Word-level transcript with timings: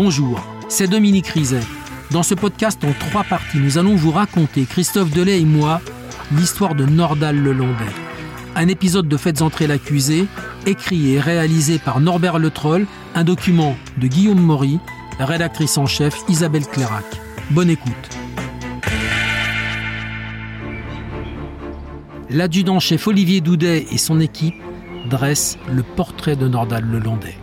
Bonjour, 0.00 0.40
c'est 0.68 0.86
Dominique 0.86 1.26
Rizet. 1.26 1.58
Dans 2.12 2.22
ce 2.22 2.36
podcast 2.36 2.84
en 2.84 2.92
trois 2.92 3.24
parties, 3.24 3.58
nous 3.58 3.78
allons 3.78 3.96
vous 3.96 4.12
raconter, 4.12 4.64
Christophe 4.64 5.10
Delay 5.10 5.40
et 5.40 5.44
moi, 5.44 5.80
l'histoire 6.30 6.76
de 6.76 6.84
Nordal 6.84 7.36
Lelandais. 7.36 7.84
Un 8.54 8.68
épisode 8.68 9.08
de 9.08 9.16
Faites 9.16 9.42
entrer 9.42 9.66
l'accusé, 9.66 10.28
écrit 10.66 11.14
et 11.14 11.18
réalisé 11.18 11.80
par 11.80 11.98
Norbert 11.98 12.38
Le 12.38 12.50
Troll, 12.50 12.86
un 13.16 13.24
document 13.24 13.74
de 13.96 14.06
Guillaume 14.06 14.40
Maury, 14.40 14.78
rédactrice 15.18 15.76
en 15.78 15.86
chef 15.86 16.14
Isabelle 16.28 16.68
Clairac. 16.68 17.04
Bonne 17.50 17.70
écoute. 17.70 17.92
L'adjudant-chef 22.30 23.04
Olivier 23.08 23.40
Doudet 23.40 23.84
et 23.90 23.98
son 23.98 24.20
équipe 24.20 24.62
dressent 25.10 25.58
le 25.68 25.82
portrait 25.82 26.36
de 26.36 26.46
Nordal 26.46 26.84
Lelandais. 26.84 27.34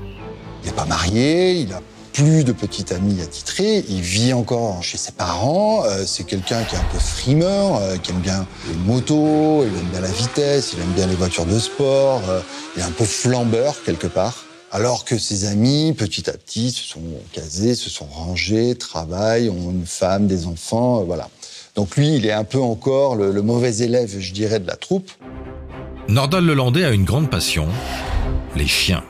Il 0.64 0.68
n'est 0.68 0.74
pas 0.74 0.86
marié, 0.86 1.60
il 1.60 1.74
a 1.74 1.82
plus 2.16 2.46
de 2.46 2.54
petit 2.54 2.94
ami 2.94 3.20
attitré, 3.22 3.84
il 3.90 4.00
vit 4.00 4.32
encore 4.32 4.82
chez 4.82 4.98
ses 4.98 5.12
parents, 5.12 5.84
euh, 5.84 6.06
c'est 6.06 6.23
quelqu'un 6.23 6.64
qui 6.64 6.76
est 6.76 6.78
un 6.78 6.86
peu 6.90 6.98
frimeur, 6.98 7.76
euh, 7.76 7.98
qui 7.98 8.12
aime 8.12 8.20
bien 8.20 8.48
les 8.70 8.76
motos, 8.76 9.66
il 9.66 9.78
aime 9.78 9.90
bien 9.92 10.00
la 10.00 10.12
vitesse, 10.12 10.72
il 10.72 10.80
aime 10.80 10.94
bien 10.96 11.08
les 11.08 11.16
voitures 11.16 11.46
de 11.46 11.59
sport, 11.59 12.22
euh, 12.30 12.40
il 12.76 12.82
est 12.82 12.86
un 12.86 12.92
peu 12.92 13.04
flambeur 13.04 13.76
quelque 13.84 14.08
part. 14.08 14.46
Alors 14.72 15.04
que 15.04 15.18
ses 15.18 15.44
amis, 15.46 15.94
petit 15.98 16.30
à 16.30 16.34
petit, 16.34 16.72
se 16.72 16.84
sont 16.84 17.02
casés, 17.34 17.76
se 17.76 17.90
sont 17.90 18.06
rangés, 18.06 18.76
travaillent, 18.76 19.50
ont 19.50 19.72
une 19.72 19.86
femme, 19.86 20.28
des 20.28 20.48
enfants, 20.48 21.04
voilà. 21.04 21.28
Donc 21.76 21.98
lui, 21.98 22.16
il 22.16 22.26
est 22.26 22.32
un 22.32 22.45
peu 22.45 22.62
encore 22.62 23.18
le, 23.18 23.34
le 23.34 23.42
mauvais 23.42 23.80
élève, 23.80 24.16
je 24.18 24.32
dirais, 24.32 24.62
de 24.62 24.68
la 24.68 24.78
troupe. 24.78 25.12
Nordal 26.08 26.45
Lelandais 26.45 26.86
a 26.86 26.92
une 26.92 27.04
grande 27.04 27.30
passion, 27.30 27.68
les 28.56 28.68
chiens. 28.68 29.04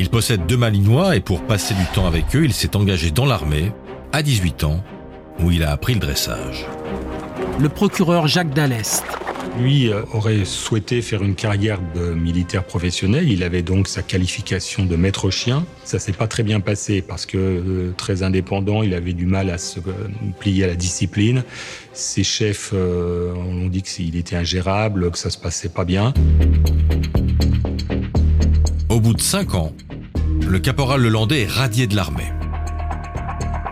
Il 0.00 0.08
possède 0.08 0.46
deux 0.46 0.56
malinois 0.56 1.14
et 1.14 1.20
pour 1.20 1.42
passer 1.42 1.74
du 1.74 1.84
temps 1.94 2.06
avec 2.06 2.34
eux, 2.34 2.46
il 2.46 2.54
s'est 2.54 2.74
engagé 2.74 3.10
dans 3.10 3.26
l'armée 3.26 3.70
à 4.12 4.22
18 4.22 4.64
ans, 4.64 4.82
où 5.40 5.50
il 5.50 5.62
a 5.62 5.72
appris 5.72 5.92
le 5.92 6.00
dressage. 6.00 6.64
Le 7.58 7.68
procureur 7.68 8.26
Jacques 8.26 8.54
Dallest. 8.54 9.04
Lui 9.58 9.92
euh, 9.92 10.00
aurait 10.14 10.46
souhaité 10.46 11.02
faire 11.02 11.22
une 11.22 11.34
carrière 11.34 11.80
de 11.94 12.14
militaire 12.14 12.64
professionnel. 12.64 13.30
Il 13.30 13.42
avait 13.42 13.60
donc 13.60 13.88
sa 13.88 14.00
qualification 14.00 14.86
de 14.86 14.96
maître 14.96 15.28
chien. 15.28 15.66
Ça 15.84 15.98
s'est 15.98 16.12
pas 16.12 16.26
très 16.26 16.44
bien 16.44 16.60
passé 16.60 17.02
parce 17.02 17.26
que 17.26 17.36
euh, 17.36 17.94
très 17.94 18.22
indépendant, 18.22 18.82
il 18.82 18.94
avait 18.94 19.12
du 19.12 19.26
mal 19.26 19.50
à 19.50 19.58
se 19.58 19.80
euh, 19.80 20.08
plier 20.38 20.64
à 20.64 20.68
la 20.68 20.76
discipline. 20.76 21.44
Ses 21.92 22.24
chefs 22.24 22.70
euh, 22.72 23.34
ont 23.34 23.66
dit 23.66 23.82
qu'il 23.82 24.16
était 24.16 24.36
ingérable, 24.36 25.10
que 25.10 25.18
ça 25.18 25.28
se 25.28 25.38
passait 25.38 25.68
pas 25.68 25.84
bien. 25.84 26.14
Au 29.00 29.02
bout 29.02 29.14
de 29.14 29.22
cinq 29.22 29.54
ans, 29.54 29.72
le 30.46 30.58
caporal 30.58 31.00
Lelandais 31.00 31.44
est 31.44 31.50
radié 31.50 31.86
de 31.86 31.96
l'armée. 31.96 32.30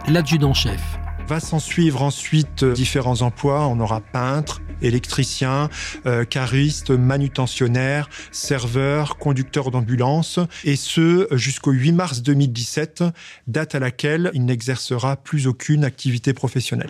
L'adjudant-chef. 0.09 0.81
Va 1.27 1.39
s'en 1.39 1.59
suivre 1.59 2.01
ensuite 2.01 2.63
euh, 2.63 2.73
différents 2.73 3.21
emplois. 3.21 3.67
On 3.67 3.79
aura 3.79 4.01
peintre, 4.01 4.63
électricien, 4.81 5.69
euh, 6.07 6.25
cariste, 6.25 6.93
manutentionnaire, 6.93 8.09
serveur, 8.33 9.19
conducteur 9.19 9.71
d'ambulance, 9.71 10.41
et 10.65 10.77
ce 10.77 11.29
jusqu'au 11.33 11.73
8 11.73 11.93
mars 11.93 12.23
2017, 12.23 13.05
date 13.47 13.75
à 13.75 13.81
laquelle 13.81 14.31
il 14.33 14.47
n'exercera 14.47 15.17
plus 15.17 15.47
aucune 15.47 15.85
activité 15.85 16.33
professionnelle. 16.33 16.89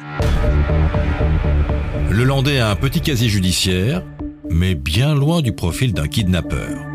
Lelandais 2.08 2.60
a 2.60 2.70
un 2.70 2.76
petit 2.76 3.00
casier 3.00 3.28
judiciaire, 3.28 4.04
mais 4.48 4.76
bien 4.76 5.16
loin 5.16 5.42
du 5.42 5.50
profil 5.50 5.92
d'un 5.92 6.06
kidnappeur. 6.06 6.87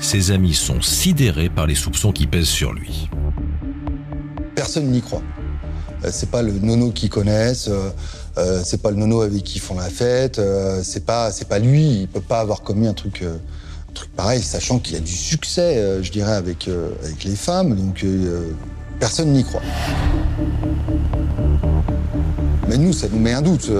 Ses 0.00 0.30
amis 0.30 0.54
sont 0.54 0.80
sidérés 0.82 1.48
par 1.48 1.66
les 1.66 1.74
soupçons 1.74 2.12
qui 2.12 2.26
pèsent 2.26 2.46
sur 2.46 2.72
lui. 2.72 3.08
Personne 4.54 4.90
n'y 4.90 5.00
croit. 5.00 5.22
Euh, 6.04 6.10
C'est 6.12 6.30
pas 6.30 6.42
le 6.42 6.52
nono 6.52 6.90
qu'ils 6.90 7.10
connaissent, 7.10 7.68
euh, 7.68 7.90
euh, 8.38 8.62
c'est 8.64 8.82
pas 8.82 8.90
le 8.90 8.96
nono 8.96 9.22
avec 9.22 9.42
qui 9.42 9.56
ils 9.56 9.60
font 9.60 9.76
la 9.76 9.88
fête, 9.88 10.40
c'est 10.82 11.04
pas 11.04 11.30
pas 11.48 11.58
lui, 11.58 12.00
il 12.02 12.08
peut 12.08 12.20
pas 12.20 12.40
avoir 12.40 12.62
commis 12.62 12.86
un 12.86 12.92
truc 12.92 13.22
un 13.22 13.92
truc 13.94 14.14
pareil, 14.14 14.42
sachant 14.42 14.78
qu'il 14.78 14.96
a 14.96 15.00
du 15.00 15.12
succès, 15.12 16.02
je 16.02 16.12
dirais, 16.12 16.34
avec 16.34 16.68
avec 17.02 17.24
les 17.24 17.36
femmes, 17.36 17.74
donc 17.74 18.04
personne 19.00 19.32
n'y 19.32 19.42
croit. 19.42 19.62
Mais 22.68 22.76
nous, 22.76 22.92
ça 22.92 23.06
nous 23.10 23.18
met 23.18 23.32
un 23.32 23.42
doute. 23.42 23.70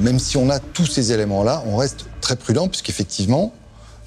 même 0.00 0.18
si 0.18 0.36
on 0.36 0.50
a 0.50 0.58
tous 0.58 0.86
ces 0.86 1.12
éléments-là, 1.12 1.62
on 1.66 1.76
reste 1.76 2.06
très 2.20 2.34
prudent, 2.34 2.66
puisqu'effectivement, 2.66 3.54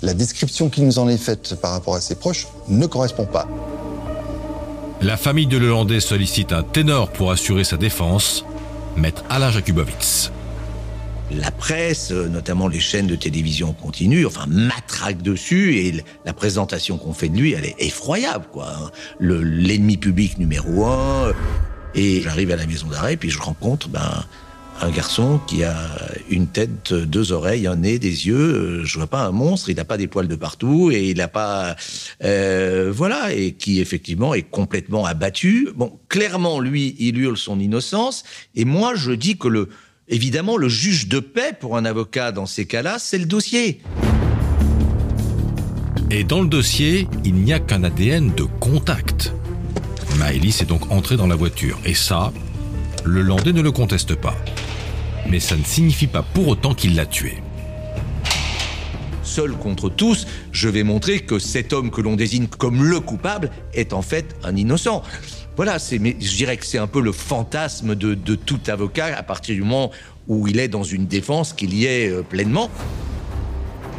la 0.01 0.13
description 0.13 0.69
qui 0.69 0.81
nous 0.81 0.99
en 0.99 1.09
est 1.09 1.17
faite 1.17 1.55
par 1.61 1.71
rapport 1.71 1.95
à 1.95 2.01
ses 2.01 2.15
proches 2.15 2.47
ne 2.67 2.85
correspond 2.85 3.25
pas. 3.25 3.47
La 5.01 5.17
famille 5.17 5.47
de 5.47 5.57
Lelandais 5.57 5.99
sollicite 5.99 6.51
un 6.51 6.63
ténor 6.63 7.09
pour 7.09 7.31
assurer 7.31 7.63
sa 7.63 7.77
défense, 7.77 8.43
maître 8.97 9.23
Alain 9.29 9.51
Jakubowicz. 9.51 10.31
la 11.31 11.51
presse, 11.51 12.11
euh, 12.11 12.27
notamment 12.27 12.67
les 12.67 12.79
chaînes 12.79 13.05
de 13.07 13.15
télévision 13.15 13.71
continuent, 13.73 14.25
enfin 14.25 14.45
matraque 14.47 15.21
dessus 15.21 15.77
et 15.77 16.03
la 16.25 16.33
présentation 16.33 16.97
qu'on 16.97 17.13
fait 17.13 17.29
de 17.29 17.37
lui, 17.37 17.53
elle 17.53 17.65
est 17.65 17.75
effroyable, 17.79 18.45
quoi. 18.51 18.67
hein. 18.67 18.91
Le 19.19 19.41
l'ennemi 19.43 19.97
public 19.97 20.37
numéro 20.39 20.85
un. 20.87 21.31
Et 21.95 22.21
j'arrive 22.21 22.51
à 22.51 22.55
la 22.55 22.65
maison 22.65 22.87
d'arrêt 22.87 23.15
puis 23.15 23.29
je 23.29 23.39
rencontre 23.39 23.89
ben 23.89 24.23
un 24.81 24.89
garçon 24.91 25.39
qui 25.47 25.63
a 25.63 25.75
une 26.29 26.47
tête, 26.47 26.93
deux 26.93 27.31
oreilles, 27.31 27.67
un 27.67 27.75
nez, 27.75 27.99
des 27.99 28.27
yeux. 28.27 28.35
euh, 28.35 28.85
Je 28.85 28.97
vois 28.97 29.07
pas 29.07 29.21
un 29.21 29.31
monstre. 29.31 29.69
Il 29.69 29.75
n'a 29.75 29.85
pas 29.85 29.97
des 29.97 30.07
poils 30.07 30.27
de 30.27 30.35
partout 30.35 30.89
et 30.91 31.09
il 31.09 31.17
n'a 31.17 31.27
pas, 31.27 31.75
euh, 32.23 32.91
voilà, 32.93 33.33
et 33.33 33.53
qui 33.53 33.79
effectivement 33.81 34.33
est 34.33 34.43
complètement 34.43 35.05
abattu. 35.05 35.69
Bon, 35.75 35.99
clairement, 36.07 36.59
lui, 36.59 36.95
il 36.99 37.17
hurle 37.17 37.37
son 37.37 37.59
innocence. 37.59 38.23
Et 38.55 38.65
moi, 38.65 38.93
je 38.95 39.11
dis 39.11 39.37
que 39.37 39.47
le, 39.47 39.69
évidemment, 40.07 40.55
le 40.55 40.69
juge 40.69 41.07
de 41.07 41.19
paix 41.19 41.51
pour 41.59 41.75
un 41.75 41.85
avocat 41.85 42.31
dans 42.31 42.45
ces 42.45 42.65
cas-là, 42.65 42.97
c'est 42.99 43.17
le 43.17 43.25
dossier. 43.25 43.81
Et 46.11 46.23
dans 46.23 46.41
le 46.41 46.47
dossier, 46.47 47.07
il 47.25 47.35
n'y 47.35 47.53
a 47.53 47.59
qu'un 47.59 47.83
ADN 47.83 48.33
de 48.33 48.43
contact. 48.43 49.33
Maëlys 50.17 50.61
est 50.61 50.65
donc 50.65 50.91
entrée 50.91 51.17
dans 51.17 51.27
la 51.27 51.35
voiture, 51.35 51.79
et 51.85 51.93
ça, 51.93 52.33
le 53.05 53.21
Landais 53.21 53.53
ne 53.53 53.61
le 53.61 53.71
conteste 53.71 54.15
pas. 54.15 54.35
Mais 55.29 55.39
ça 55.39 55.55
ne 55.55 55.63
signifie 55.63 56.07
pas 56.07 56.23
pour 56.23 56.47
autant 56.47 56.73
qu'il 56.73 56.95
l'a 56.95 57.05
tué. 57.05 57.37
Seul 59.23 59.51
contre 59.51 59.89
tous, 59.89 60.25
je 60.51 60.69
vais 60.69 60.83
montrer 60.83 61.19
que 61.19 61.37
cet 61.37 61.71
homme 61.71 61.91
que 61.91 62.01
l'on 62.01 62.15
désigne 62.15 62.47
comme 62.47 62.83
le 62.83 62.99
coupable 62.99 63.51
est 63.73 63.93
en 63.93 64.01
fait 64.01 64.35
un 64.43 64.55
innocent. 64.55 65.03
Voilà, 65.55 65.77
c'est, 65.77 65.99
mais 65.99 66.15
je 66.19 66.35
dirais 66.35 66.57
que 66.57 66.65
c'est 66.65 66.79
un 66.79 66.87
peu 66.87 67.01
le 67.01 67.11
fantasme 67.11 67.93
de, 67.93 68.15
de 68.15 68.35
tout 68.35 68.59
avocat 68.67 69.15
à 69.15 69.23
partir 69.23 69.53
du 69.55 69.61
moment 69.61 69.91
où 70.27 70.47
il 70.47 70.59
est 70.59 70.67
dans 70.67 70.83
une 70.83 71.05
défense 71.05 71.53
qu'il 71.53 71.73
y 71.73 71.85
est 71.85 72.09
euh, 72.09 72.23
pleinement. 72.23 72.69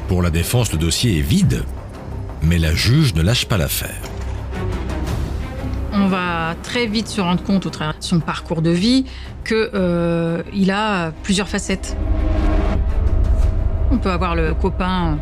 Pour 0.08 0.22
la 0.22 0.30
défense, 0.30 0.72
le 0.72 0.78
dossier 0.78 1.18
est 1.18 1.22
vide, 1.22 1.64
mais 2.42 2.58
la 2.58 2.74
juge 2.74 3.14
ne 3.14 3.22
lâche 3.22 3.46
pas 3.46 3.58
l'affaire. 3.58 4.09
On 5.92 6.06
va 6.06 6.54
très 6.62 6.86
vite 6.86 7.08
se 7.08 7.20
rendre 7.20 7.42
compte 7.42 7.66
au 7.66 7.70
travers 7.70 7.98
de 7.98 8.04
son 8.04 8.20
parcours 8.20 8.62
de 8.62 8.70
vie 8.70 9.06
que 9.44 9.70
euh, 9.74 10.42
il 10.54 10.70
a 10.70 11.10
plusieurs 11.22 11.48
facettes. 11.48 11.96
On 13.90 13.98
peut 13.98 14.10
avoir 14.10 14.36
le 14.36 14.54
copain 14.54 15.18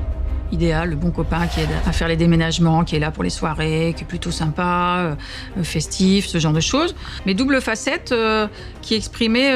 idéal, 0.52 0.90
le 0.90 0.96
bon 0.96 1.10
copain 1.10 1.46
qui 1.46 1.60
aide 1.60 1.68
à 1.86 1.92
faire 1.92 2.08
les 2.08 2.16
déménagements, 2.16 2.84
qui 2.84 2.96
est 2.96 2.98
là 2.98 3.10
pour 3.10 3.22
les 3.22 3.30
soirées, 3.30 3.94
qui 3.96 4.04
est 4.04 4.06
plutôt 4.06 4.30
sympa, 4.30 4.98
euh, 4.98 5.62
festif, 5.62 6.26
ce 6.26 6.38
genre 6.38 6.52
de 6.52 6.60
choses. 6.60 6.94
Mais 7.24 7.34
double 7.34 7.60
facette 7.60 8.12
euh, 8.12 8.46
qui 8.82 8.94
est 8.94 8.98
exprimée 8.98 9.50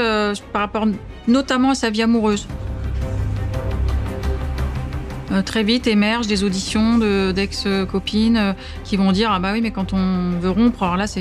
par 0.52 0.62
rapport 0.62 0.86
notamment 1.28 1.70
à 1.70 1.74
sa 1.74 1.90
vie 1.90 2.02
amoureuse. 2.02 2.46
Euh, 5.32 5.40
très 5.40 5.62
vite 5.62 5.86
émergent 5.86 6.26
des 6.26 6.44
auditions 6.44 6.98
de- 6.98 7.32
d'ex-copines 7.32 8.36
euh, 8.36 8.52
qui 8.84 8.96
vont 8.98 9.12
dire 9.12 9.30
ah 9.32 9.38
bah 9.38 9.50
oui 9.52 9.60
mais 9.62 9.70
quand 9.70 9.94
on 9.94 10.38
veut 10.38 10.50
rompre 10.50 10.82
alors 10.82 10.96
là 10.98 11.06
ça 11.06 11.20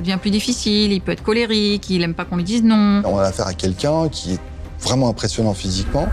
devient 0.00 0.18
plus 0.20 0.30
difficile 0.30 0.92
il 0.92 1.00
peut 1.00 1.12
être 1.12 1.22
colérique 1.22 1.88
il 1.88 2.02
aime 2.02 2.12
pas 2.12 2.24
qu'on 2.26 2.36
lui 2.36 2.44
dise 2.44 2.62
non 2.62 3.00
On 3.06 3.18
a 3.18 3.22
affaire 3.24 3.46
à 3.46 3.54
quelqu'un 3.54 4.08
qui 4.10 4.34
est 4.34 4.40
vraiment 4.82 5.08
impressionnant 5.08 5.54
physiquement. 5.54 6.06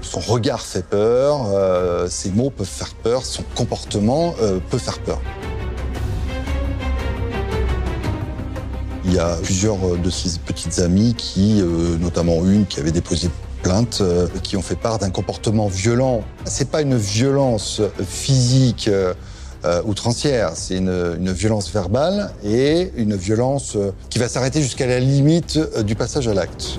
Son 0.00 0.20
regard 0.20 0.60
fait 0.60 0.86
peur, 0.86 1.46
euh, 1.52 2.06
ses 2.08 2.30
mots 2.30 2.50
peuvent 2.50 2.66
faire 2.68 2.94
peur, 3.02 3.24
son 3.24 3.42
comportement 3.56 4.34
peut 4.70 4.78
faire 4.78 5.00
peur. 5.00 5.20
Il 9.04 9.12
y 9.12 9.18
a 9.18 9.36
plusieurs 9.42 9.76
de 9.98 10.10
ses 10.10 10.38
petites 10.38 10.78
amies 10.78 11.14
qui, 11.16 11.62
notamment 12.00 12.44
une 12.44 12.64
qui 12.66 12.78
avait 12.78 12.92
déposé 12.92 13.28
plainte, 13.62 13.98
euh, 14.00 14.28
qui 14.42 14.56
ont 14.56 14.62
fait 14.62 14.76
part 14.76 14.98
d'un 14.98 15.10
comportement 15.10 15.68
violent. 15.68 16.22
C'est 16.44 16.70
pas 16.70 16.82
une 16.82 16.96
violence 16.96 17.80
physique 18.06 18.88
euh, 18.88 19.14
euh, 19.64 19.82
outrancière, 19.84 20.50
c'est 20.54 20.76
une, 20.76 21.32
violence 21.32 21.72
verbale 21.72 22.30
et 22.44 22.92
une 22.96 23.16
violence 23.16 23.76
qui 24.10 24.18
va 24.18 24.28
s'arrêter 24.28 24.62
jusqu'à 24.62 24.86
la 24.86 25.00
limite 25.00 25.58
du 25.84 25.96
passage 25.96 26.28
à 26.28 26.34
l'acte. 26.34 26.78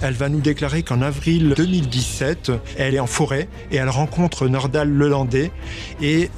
Elle 0.00 0.14
va 0.14 0.28
nous 0.28 0.40
déclarer 0.40 0.82
qu'en 0.82 1.02
avril 1.02 1.54
2017, 1.56 2.52
elle 2.78 2.94
est 2.94 3.00
en 3.00 3.06
forêt 3.06 3.48
et 3.70 3.76
elle 3.76 3.88
rencontre 3.88 4.48
Nordal 4.48 4.88
Lelandais 4.88 5.50
et 6.00 6.30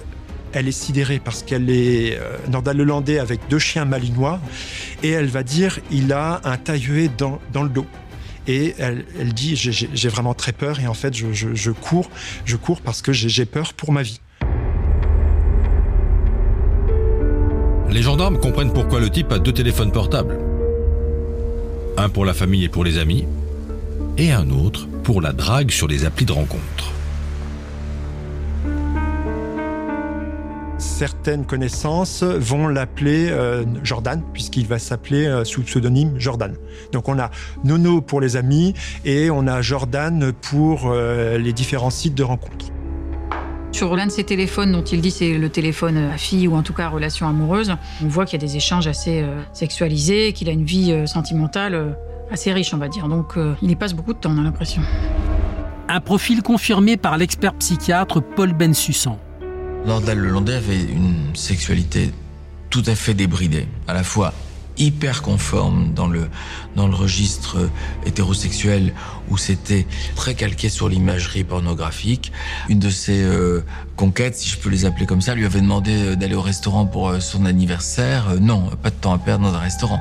elle 0.52 0.68
est 0.68 0.72
sidérée 0.72 1.20
parce 1.22 1.42
qu'elle 1.42 1.68
est 1.68 2.16
euh, 2.16 2.36
Nordal 2.48 2.78
Lelandais 2.78 3.18
avec 3.18 3.40
deux 3.50 3.58
chiens 3.58 3.84
malinois 3.84 4.40
et 5.02 5.10
elle 5.10 5.26
va 5.26 5.42
dire 5.42 5.80
il 5.90 6.12
a 6.12 6.40
un 6.44 6.56
tailleué 6.56 7.10
dans, 7.18 7.40
dans 7.52 7.62
le 7.62 7.68
dos. 7.68 7.86
Et 8.48 8.74
elle, 8.78 9.04
dit 9.32 9.56
j'ai 9.56 10.08
vraiment 10.08 10.34
très 10.34 10.52
peur 10.52 10.78
et 10.80 10.86
en 10.86 10.94
fait 10.94 11.14
je 11.14 11.70
cours, 11.70 12.10
je 12.44 12.56
cours 12.56 12.80
parce 12.80 13.02
que 13.02 13.12
j'ai 13.12 13.44
peur 13.44 13.74
pour 13.74 13.92
ma 13.92 14.02
vie. 14.02 14.20
Les 17.90 18.02
gendarmes 18.02 18.38
comprennent 18.38 18.72
pourquoi 18.72 19.00
le 19.00 19.08
type 19.08 19.32
a 19.32 19.38
deux 19.38 19.52
téléphones 19.52 19.90
portables. 19.90 20.38
Un 21.96 22.08
pour 22.08 22.24
la 22.24 22.34
famille 22.34 22.64
et 22.64 22.68
pour 22.68 22.84
les 22.84 22.98
amis, 22.98 23.24
et 24.18 24.32
un 24.32 24.50
autre 24.50 24.86
pour 25.02 25.22
la 25.22 25.32
drague 25.32 25.70
sur 25.70 25.88
les 25.88 26.04
applis 26.04 26.26
de 26.26 26.32
rencontre. 26.32 26.95
Certaines 30.78 31.44
connaissances 31.44 32.22
vont 32.22 32.68
l'appeler 32.68 33.28
euh, 33.30 33.64
Jordan, 33.82 34.22
puisqu'il 34.32 34.66
va 34.66 34.78
s'appeler 34.78 35.26
euh, 35.26 35.44
sous 35.44 35.62
pseudonyme 35.62 36.18
Jordan. 36.18 36.54
Donc 36.92 37.08
on 37.08 37.18
a 37.18 37.30
Nono 37.64 38.00
pour 38.00 38.20
les 38.20 38.36
amis 38.36 38.74
et 39.04 39.30
on 39.30 39.46
a 39.46 39.62
Jordan 39.62 40.32
pour 40.32 40.86
euh, 40.86 41.38
les 41.38 41.52
différents 41.52 41.90
sites 41.90 42.14
de 42.14 42.22
rencontres. 42.22 42.66
Sur 43.72 43.94
l'un 43.94 44.06
de 44.06 44.10
ces 44.10 44.24
téléphones 44.24 44.72
dont 44.72 44.84
il 44.84 45.00
dit 45.00 45.10
c'est 45.10 45.36
le 45.36 45.48
téléphone 45.50 45.96
à 45.98 46.16
fille 46.16 46.48
ou 46.48 46.54
en 46.54 46.62
tout 46.62 46.72
cas 46.72 46.88
relation 46.88 47.28
amoureuse, 47.28 47.74
on 48.02 48.08
voit 48.08 48.24
qu'il 48.24 48.40
y 48.40 48.44
a 48.44 48.46
des 48.46 48.56
échanges 48.56 48.86
assez 48.86 49.22
sexualisés, 49.52 50.32
qu'il 50.32 50.48
a 50.48 50.52
une 50.52 50.64
vie 50.64 51.06
sentimentale 51.06 51.94
assez 52.30 52.54
riche, 52.54 52.72
on 52.72 52.78
va 52.78 52.88
dire. 52.88 53.06
Donc 53.06 53.34
il 53.60 53.70
y 53.70 53.76
passe 53.76 53.92
beaucoup 53.92 54.14
de 54.14 54.18
temps, 54.18 54.32
on 54.34 54.38
a 54.38 54.42
l'impression. 54.42 54.80
Un 55.88 56.00
profil 56.00 56.42
confirmé 56.42 56.96
par 56.96 57.18
l'expert 57.18 57.52
psychiatre 57.54 58.22
Paul 58.22 58.54
Bensussan. 58.54 59.18
Nordal 59.84 60.18
Lelandais 60.18 60.54
avait 60.54 60.82
une 60.82 61.34
sexualité 61.34 62.10
tout 62.70 62.82
à 62.86 62.94
fait 62.94 63.14
débridée, 63.14 63.68
à 63.86 63.94
la 63.94 64.02
fois 64.02 64.32
hyper 64.78 65.22
conforme 65.22 65.92
dans 65.94 66.06
le, 66.06 66.28
dans 66.74 66.86
le 66.86 66.94
registre 66.94 67.70
hétérosexuel 68.04 68.92
où 69.28 69.36
c'était 69.36 69.86
très 70.14 70.34
calqué 70.34 70.68
sur 70.68 70.88
l'imagerie 70.88 71.44
pornographique. 71.44 72.32
Une 72.68 72.78
de 72.78 72.90
ses 72.90 73.22
euh, 73.22 73.64
conquêtes, 73.96 74.36
si 74.36 74.48
je 74.48 74.58
peux 74.58 74.68
les 74.68 74.84
appeler 74.84 75.06
comme 75.06 75.20
ça, 75.20 75.34
lui 75.34 75.44
avait 75.44 75.60
demandé 75.60 75.92
euh, 75.92 76.16
d'aller 76.16 76.34
au 76.34 76.42
restaurant 76.42 76.86
pour 76.86 77.08
euh, 77.08 77.20
son 77.20 77.46
anniversaire. 77.46 78.34
non, 78.40 78.70
pas 78.82 78.90
de 78.90 78.96
temps 78.96 79.14
à 79.14 79.18
perdre 79.18 79.50
dans 79.50 79.54
un 79.54 79.60
restaurant. 79.60 80.00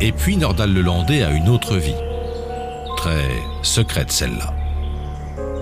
Et 0.00 0.12
puis 0.12 0.36
Nordal 0.36 0.72
Lelandais 0.72 1.22
a 1.22 1.30
une 1.30 1.48
autre 1.48 1.76
vie. 1.76 1.94
Très 2.96 3.28
secrète 3.62 4.12
celle-là. 4.12 4.54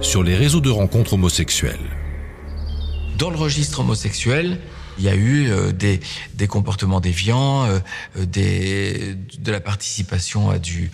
Sur 0.00 0.22
les 0.22 0.37
réseaux 0.37 0.61
de 0.61 0.70
rencontres 0.70 1.14
homosexuelles. 1.14 1.95
Dans 3.19 3.31
le 3.31 3.37
registre 3.37 3.81
homosexuel, 3.81 4.59
il 4.99 5.05
y 5.05 5.09
a 5.09 5.15
eu 5.15 5.51
euh, 5.51 5.73
des, 5.73 6.01
des, 6.35 6.47
comportements 6.47 7.01
déviants, 7.01 7.65
euh, 7.65 7.79
euh, 8.19 9.15
de 9.39 9.53
la 9.53 9.61
participation 9.61 10.51
à 10.51 10.59
du, 10.59 10.91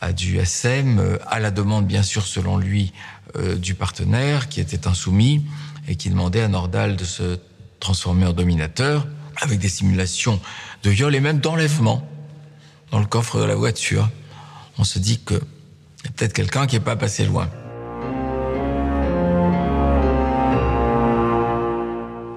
à 0.00 0.12
du 0.12 0.36
SM, 0.36 1.18
à 1.26 1.40
la 1.40 1.50
demande 1.50 1.86
bien 1.86 2.02
sûr 2.02 2.26
selon 2.26 2.58
lui 2.58 2.92
du 3.56 3.74
partenaire 3.74 4.50
qui 4.50 4.60
était 4.60 4.86
insoumis 4.86 5.46
et 5.88 5.96
qui 5.96 6.10
demandait 6.10 6.42
à 6.42 6.48
Nordal 6.48 6.96
de 6.96 7.04
se 7.04 7.38
transformer 7.80 8.26
en 8.26 8.34
dominateur 8.34 9.06
avec 9.40 9.58
des 9.58 9.70
simulations 9.70 10.38
de 10.82 10.90
viol 10.90 11.14
et 11.14 11.20
même 11.20 11.38
d'enlèvement 11.38 12.06
dans 12.90 13.00
le 13.00 13.06
coffre 13.06 13.40
de 13.40 13.44
la 13.44 13.54
voiture. 13.54 14.10
On 14.76 14.84
se 14.84 14.98
dit 14.98 15.20
que 15.24 15.34
peut-être 16.02 16.34
quelqu'un 16.34 16.66
qui 16.66 16.76
n'est 16.76 16.84
pas 16.84 16.96
passé 16.96 17.24
loin. 17.24 17.48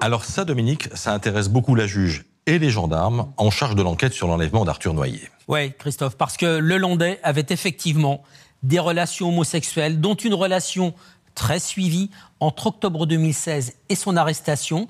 Alors 0.06 0.24
ça, 0.24 0.44
Dominique, 0.44 0.88
ça 0.94 1.12
intéresse 1.12 1.48
beaucoup 1.48 1.74
la 1.74 1.88
juge 1.88 2.26
et 2.46 2.60
les 2.60 2.70
gendarmes 2.70 3.32
en 3.38 3.50
charge 3.50 3.74
de 3.74 3.82
l'enquête 3.82 4.12
sur 4.12 4.28
l'enlèvement 4.28 4.64
d'Arthur 4.64 4.94
Noyer. 4.94 5.28
Oui, 5.48 5.72
Christophe, 5.80 6.16
parce 6.16 6.36
que 6.36 6.58
le 6.58 6.76
Landais 6.76 7.18
avait 7.24 7.46
effectivement 7.48 8.22
des 8.62 8.78
relations 8.78 9.30
homosexuelles, 9.30 10.00
dont 10.00 10.14
une 10.14 10.34
relation 10.34 10.94
très 11.34 11.58
suivie 11.58 12.12
entre 12.38 12.68
octobre 12.68 13.04
2016 13.04 13.72
et 13.88 13.96
son 13.96 14.16
arrestation. 14.16 14.86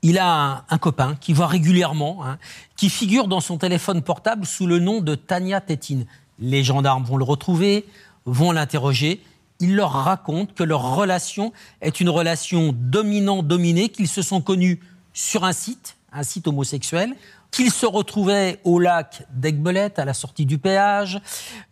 Il 0.00 0.18
a 0.18 0.64
un, 0.70 0.78
copain 0.78 1.14
qui 1.20 1.34
voit 1.34 1.46
régulièrement, 1.46 2.24
hein, 2.24 2.38
qui 2.74 2.88
figure 2.88 3.28
dans 3.28 3.42
son 3.42 3.58
téléphone 3.58 4.00
portable 4.00 4.46
sous 4.46 4.66
le 4.66 4.78
nom 4.78 5.02
de 5.02 5.14
Tania 5.14 5.60
Tétine. 5.60 6.06
Les 6.38 6.64
gendarmes 6.64 7.04
vont 7.04 7.18
le 7.18 7.24
retrouver, 7.24 7.84
vont 8.24 8.50
l'interroger 8.50 9.20
il 9.60 9.76
leur 9.76 9.92
raconte 9.92 10.54
que 10.54 10.62
leur 10.62 10.96
relation 10.96 11.52
est 11.80 12.00
une 12.00 12.08
relation 12.08 12.74
dominant-dominée, 12.76 13.88
qu'ils 13.88 14.08
se 14.08 14.22
sont 14.22 14.40
connus 14.40 14.80
sur 15.12 15.44
un 15.44 15.52
site, 15.52 15.96
un 16.12 16.22
site 16.22 16.48
homosexuel, 16.48 17.14
qu'ils 17.50 17.70
se 17.70 17.86
retrouvaient 17.86 18.58
au 18.64 18.80
lac 18.80 19.26
d'Aigbelette 19.30 20.00
à 20.00 20.04
la 20.04 20.12
sortie 20.12 20.44
du 20.44 20.58
péage. 20.58 21.20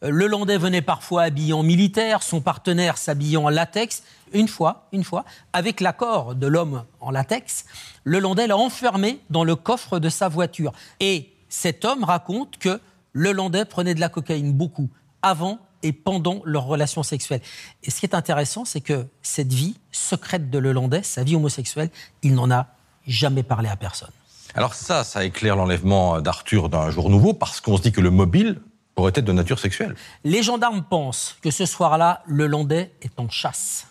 Euh, 0.05 0.11
le 0.11 0.29
Landais 0.29 0.56
venait 0.56 0.81
parfois 0.82 1.25
habillé 1.25 1.52
en 1.52 1.64
militaire, 1.64 2.23
son 2.23 2.40
partenaire 2.40 2.96
s'habillant 2.96 3.44
en 3.44 3.49
latex. 3.49 4.05
Une 4.32 4.46
fois, 4.46 4.87
une 4.93 5.02
fois, 5.02 5.25
avec 5.52 5.81
l'accord 5.81 6.37
de 6.37 6.46
l'homme 6.46 6.85
en 7.00 7.11
latex, 7.11 7.64
le 8.05 8.20
Landais 8.20 8.46
l'a 8.46 8.56
enfermé 8.56 9.20
dans 9.28 9.43
le 9.43 9.56
coffre 9.56 9.99
de 9.99 10.08
sa 10.08 10.28
voiture. 10.28 10.73
Et 11.00 11.32
cet 11.49 11.85
homme 11.85 12.05
raconte 12.05 12.58
que 12.58 12.81
le 13.12 13.32
Landais 13.32 13.64
prenait 13.64 13.94
de 13.94 14.00
la 14.00 14.08
cocaïne 14.08 14.52
beaucoup 14.52 14.88
avant 15.20 15.58
et 15.82 15.93
pendant 15.93 16.43
leur 16.44 16.64
relation 16.64 17.02
sexuelle. 17.02 17.40
Et 17.82 17.90
ce 17.90 18.00
qui 18.00 18.06
est 18.06 18.14
intéressant, 18.14 18.64
c'est 18.64 18.81
que 18.81 19.06
cette 19.23 19.52
vie 19.52 19.76
secrète 19.90 20.50
de 20.50 20.58
Lelandais, 20.58 21.02
sa 21.02 21.25
vie 21.25 21.37
homosexuelle, 21.37 21.90
il 22.23 22.34
n'en 22.34 22.50
a 22.50 22.69
jamais 23.06 23.43
parlé 23.43 23.69
à 23.69 23.76
personne. 23.76 24.11
Alors 24.55 24.75
ça, 24.75 25.02
ça 25.05 25.25
éclaire 25.25 25.56
l'enlèvement 25.56 26.20
d'Arthur 26.20 26.69
d'un 26.69 26.90
jour 26.90 27.11
nouveau, 27.11 27.32
parce 27.32 27.61
qu'on 27.61 27.76
se 27.76 27.82
dit 27.82 27.93
que 27.93 28.00
le 28.00 28.11
mobile 28.11 28.61
pourrait 28.94 29.12
être 29.14 29.25
de 29.25 29.32
nature 29.32 29.58
sexuelle. 29.58 29.96
Les 30.25 30.43
gendarmes 30.43 30.82
pensent 30.82 31.37
que 31.43 31.50
ce 31.50 31.64
soir-là, 31.64 32.23
Lelandais 32.26 32.93
est 33.00 33.19
en 33.19 33.28
chasse. 33.28 33.87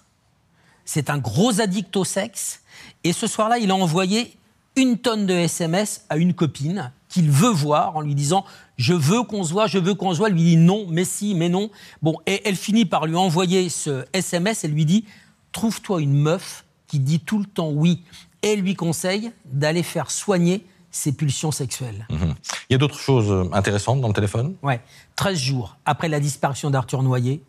C'est 0.85 1.09
un 1.09 1.17
gros 1.17 1.59
addict 1.61 1.95
au 1.97 2.03
sexe, 2.03 2.61
et 3.03 3.13
ce 3.13 3.27
soir-là, 3.27 3.57
il 3.57 3.71
a 3.71 3.75
envoyé 3.75 4.37
une 4.75 4.97
tonne 4.97 5.25
de 5.25 5.33
SMS 5.33 6.05
à 6.09 6.17
une 6.17 6.33
copine 6.33 6.91
qu'il 7.09 7.29
veut 7.29 7.49
voir 7.49 7.97
en 7.97 8.01
lui 8.01 8.15
disant 8.15 8.45
je 8.81 8.93
veux 8.93 9.21
qu'on 9.21 9.43
se 9.43 9.53
voit, 9.53 9.67
je 9.67 9.77
veux 9.77 9.93
qu'on 9.93 10.11
se 10.11 10.17
voit. 10.17 10.29
lui 10.29 10.43
dit 10.43 10.57
non, 10.57 10.87
mais 10.89 11.05
si, 11.05 11.35
mais 11.35 11.49
non. 11.49 11.69
Bon, 12.01 12.17
et 12.25 12.41
elle 12.45 12.55
finit 12.55 12.85
par 12.85 13.05
lui 13.05 13.15
envoyer 13.15 13.69
ce 13.69 14.05
SMS. 14.11 14.63
Elle 14.63 14.71
lui 14.71 14.85
dit 14.85 15.05
trouve-toi 15.51 16.01
une 16.01 16.13
meuf 16.13 16.65
qui 16.87 16.99
dit 16.99 17.19
tout 17.19 17.37
le 17.37 17.45
temps 17.45 17.69
oui. 17.69 18.01
Et 18.41 18.53
elle 18.53 18.61
lui 18.61 18.73
conseille 18.73 19.31
d'aller 19.45 19.83
faire 19.83 20.09
soigner 20.09 20.65
ses 20.89 21.11
pulsions 21.11 21.51
sexuelles. 21.51 22.07
Mhm. 22.09 22.33
Il 22.69 22.73
y 22.73 22.75
a 22.75 22.79
d'autres 22.79 22.99
choses 22.99 23.49
intéressantes 23.53 24.01
dans 24.01 24.07
le 24.07 24.13
téléphone? 24.13 24.55
Ouais. 24.63 24.81
13 25.15 25.37
jours 25.37 25.77
après 25.85 26.09
la 26.09 26.19
disparition 26.19 26.71
d'Arthur 26.71 27.03
Noyer, 27.03 27.43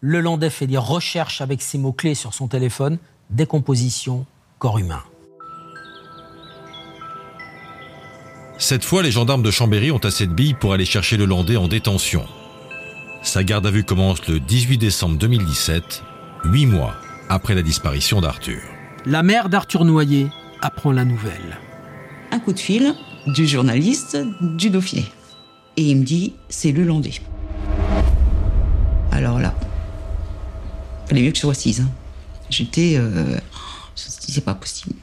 le 0.00 0.20
Landais 0.20 0.50
fait 0.50 0.66
des 0.66 0.78
recherches 0.78 1.40
avec 1.40 1.62
ses 1.62 1.78
mots-clés 1.78 2.16
sur 2.16 2.34
son 2.34 2.48
téléphone 2.48 2.98
décomposition, 3.30 4.26
corps 4.58 4.78
humain. 4.78 5.02
Cette 8.60 8.84
fois, 8.84 9.02
les 9.02 9.10
gendarmes 9.10 9.42
de 9.42 9.50
Chambéry 9.50 9.90
ont 9.90 10.04
assez 10.04 10.26
de 10.26 10.34
billes 10.34 10.52
pour 10.52 10.74
aller 10.74 10.84
chercher 10.84 11.16
le 11.16 11.24
Landais 11.24 11.56
en 11.56 11.66
détention. 11.66 12.26
Sa 13.22 13.42
garde 13.42 13.66
à 13.66 13.70
vue 13.70 13.84
commence 13.84 14.28
le 14.28 14.38
18 14.38 14.76
décembre 14.76 15.16
2017, 15.16 16.02
huit 16.44 16.66
mois 16.66 16.94
après 17.30 17.54
la 17.54 17.62
disparition 17.62 18.20
d'Arthur. 18.20 18.60
La 19.06 19.22
mère 19.22 19.48
d'Arthur 19.48 19.86
Noyer 19.86 20.26
apprend 20.60 20.92
la 20.92 21.06
nouvelle. 21.06 21.58
Un 22.32 22.38
coup 22.38 22.52
de 22.52 22.58
fil 22.58 22.94
du 23.26 23.46
journaliste 23.46 24.18
du 24.42 24.68
Dauphiné. 24.68 25.06
Et 25.78 25.82
il 25.82 25.96
me 25.96 26.04
dit, 26.04 26.34
c'est 26.50 26.70
le 26.70 26.84
Landais. 26.84 27.14
Alors 29.10 29.38
là, 29.38 29.54
il 31.06 31.08
fallait 31.08 31.22
mieux 31.22 31.30
que 31.30 31.36
je 31.36 31.40
sois 31.40 31.52
assise. 31.52 31.80
Hein. 31.80 31.90
J'étais... 32.50 32.96
Euh, 32.98 33.38
je 33.96 34.04
me 34.04 34.10
c'est 34.34 34.44
pas 34.44 34.54
possible. 34.54 34.94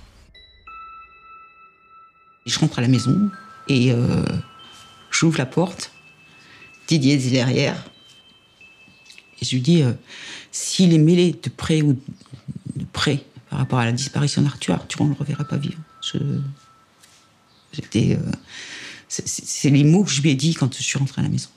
Je 2.45 2.59
rentre 2.59 2.77
à 2.77 2.81
la 2.83 2.87
maison, 2.87 3.29
et 3.69 3.91
euh, 3.91 4.23
j'ouvre 5.11 5.37
la 5.37 5.45
porte. 5.45 5.91
Didier 6.87 7.15
est 7.15 7.31
derrière. 7.31 7.89
Et 9.41 9.45
je 9.45 9.55
lui 9.55 9.61
dis, 9.61 9.83
euh, 9.83 9.93
s'il 10.51 10.93
est 10.93 10.99
mêlé 10.99 11.31
de 11.31 11.49
près 11.49 11.81
ou 11.81 11.99
de 12.75 12.85
près 12.93 13.23
par 13.49 13.59
rapport 13.59 13.79
à 13.79 13.85
la 13.85 13.91
disparition 13.91 14.41
d'Arthur, 14.41 14.75
Arthur, 14.75 15.01
on 15.01 15.05
ne 15.05 15.09
le 15.11 15.15
reverra 15.15 15.43
pas 15.43 15.57
vivre. 15.57 15.79
J'étais. 17.73 18.15
Euh, 18.15 18.31
c'est 19.09 19.69
les 19.69 19.83
mots 19.83 20.03
que 20.03 20.11
je 20.11 20.21
lui 20.21 20.31
ai 20.31 20.35
dit 20.35 20.53
quand 20.53 20.75
je 20.75 20.83
suis 20.83 20.97
rentrée 20.99 21.21
à 21.21 21.23
la 21.23 21.29
maison. 21.29 21.49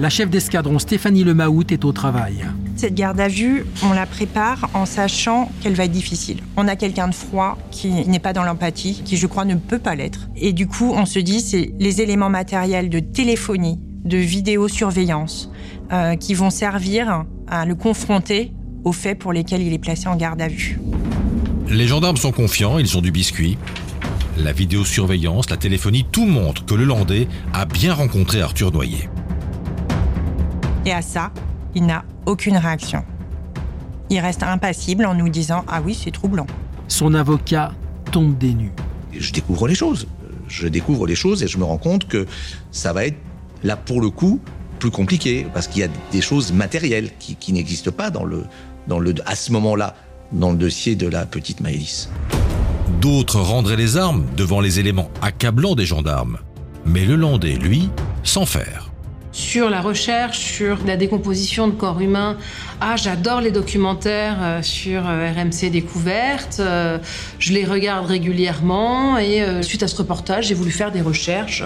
La 0.00 0.08
chef 0.08 0.30
d'escadron 0.30 0.78
Stéphanie 0.78 1.24
Lemaout 1.24 1.70
est 1.70 1.84
au 1.84 1.92
travail. 1.92 2.46
Cette 2.74 2.94
garde 2.94 3.20
à 3.20 3.28
vue, 3.28 3.66
on 3.84 3.92
la 3.92 4.06
prépare 4.06 4.70
en 4.72 4.86
sachant 4.86 5.52
qu'elle 5.60 5.74
va 5.74 5.84
être 5.84 5.92
difficile. 5.92 6.38
On 6.56 6.68
a 6.68 6.74
quelqu'un 6.74 7.06
de 7.06 7.14
froid 7.14 7.58
qui 7.70 7.90
n'est 8.08 8.18
pas 8.18 8.32
dans 8.32 8.42
l'empathie, 8.42 9.02
qui 9.04 9.18
je 9.18 9.26
crois 9.26 9.44
ne 9.44 9.56
peut 9.56 9.78
pas 9.78 9.94
l'être. 9.94 10.30
Et 10.36 10.54
du 10.54 10.66
coup, 10.66 10.90
on 10.96 11.04
se 11.04 11.18
dit, 11.18 11.42
c'est 11.42 11.74
les 11.78 12.00
éléments 12.00 12.30
matériels 12.30 12.88
de 12.88 12.98
téléphonie, 12.98 13.78
de 14.06 14.16
vidéosurveillance, 14.16 15.50
euh, 15.92 16.16
qui 16.16 16.32
vont 16.32 16.48
servir 16.48 17.26
à 17.46 17.66
le 17.66 17.74
confronter 17.74 18.54
aux 18.84 18.92
faits 18.92 19.18
pour 19.18 19.34
lesquels 19.34 19.60
il 19.60 19.74
est 19.74 19.78
placé 19.78 20.08
en 20.08 20.16
garde 20.16 20.40
à 20.40 20.48
vue. 20.48 20.80
Les 21.68 21.86
gendarmes 21.86 22.16
sont 22.16 22.32
confiants, 22.32 22.78
ils 22.78 22.96
ont 22.96 23.02
du 23.02 23.10
biscuit. 23.10 23.58
La 24.38 24.52
vidéosurveillance, 24.52 25.50
la 25.50 25.58
téléphonie, 25.58 26.06
tout 26.10 26.24
montre 26.24 26.64
que 26.64 26.74
le 26.74 26.86
Landais 26.86 27.28
a 27.52 27.66
bien 27.66 27.92
rencontré 27.92 28.40
Arthur 28.40 28.72
Noyer. 28.72 29.10
Et 30.86 30.92
à 30.92 31.02
ça, 31.02 31.30
il 31.74 31.86
n'a 31.86 32.04
aucune 32.26 32.56
réaction. 32.56 33.04
Il 34.08 34.18
reste 34.18 34.42
impassible 34.42 35.06
en 35.06 35.14
nous 35.14 35.28
disant 35.28 35.64
Ah 35.68 35.80
oui, 35.84 35.94
c'est 35.94 36.10
troublant. 36.10 36.46
Son 36.88 37.14
avocat 37.14 37.72
tombe 38.10 38.36
des 38.38 38.54
nues. 38.54 38.72
Je 39.12 39.32
découvre 39.32 39.68
les 39.68 39.74
choses. 39.74 40.08
Je 40.48 40.66
découvre 40.66 41.06
les 41.06 41.14
choses 41.14 41.42
et 41.42 41.48
je 41.48 41.58
me 41.58 41.64
rends 41.64 41.78
compte 41.78 42.08
que 42.08 42.26
ça 42.72 42.92
va 42.92 43.06
être, 43.06 43.18
là 43.62 43.76
pour 43.76 44.00
le 44.00 44.10
coup, 44.10 44.40
plus 44.80 44.90
compliqué 44.90 45.46
parce 45.54 45.68
qu'il 45.68 45.82
y 45.82 45.84
a 45.84 45.88
des 46.10 46.20
choses 46.20 46.52
matérielles 46.52 47.10
qui, 47.18 47.36
qui 47.36 47.52
n'existent 47.52 47.92
pas 47.92 48.10
dans 48.10 48.24
le, 48.24 48.44
dans 48.88 48.98
le, 48.98 49.14
à 49.26 49.36
ce 49.36 49.52
moment-là 49.52 49.94
dans 50.32 50.50
le 50.50 50.56
dossier 50.56 50.96
de 50.96 51.06
la 51.06 51.26
petite 51.26 51.60
Maëlys. 51.60 52.08
D'autres 53.00 53.40
rendraient 53.40 53.76
les 53.76 53.96
armes 53.96 54.26
devant 54.36 54.60
les 54.60 54.80
éléments 54.80 55.10
accablants 55.22 55.74
des 55.74 55.86
gendarmes. 55.86 56.38
Mais 56.84 57.04
le 57.04 57.14
Landais, 57.16 57.56
lui, 57.56 57.90
sans 58.24 58.46
faire. 58.46 58.89
Sur 59.32 59.70
la 59.70 59.80
recherche, 59.80 60.38
sur 60.38 60.78
la 60.84 60.96
décomposition 60.96 61.68
de 61.68 61.72
corps 61.72 62.00
humains, 62.00 62.36
ah 62.80 62.96
j'adore 62.96 63.40
les 63.40 63.52
documentaires 63.52 64.38
euh, 64.40 64.62
sur 64.62 65.08
euh, 65.08 65.30
RMC 65.30 65.70
Découverte, 65.70 66.56
euh, 66.58 66.98
je 67.38 67.52
les 67.52 67.64
regarde 67.64 68.06
régulièrement 68.06 69.18
et 69.18 69.62
suite 69.62 69.84
à 69.84 69.88
ce 69.88 69.96
reportage 69.96 70.48
j'ai 70.48 70.54
voulu 70.54 70.72
faire 70.72 70.90
des 70.90 71.00
recherches 71.00 71.62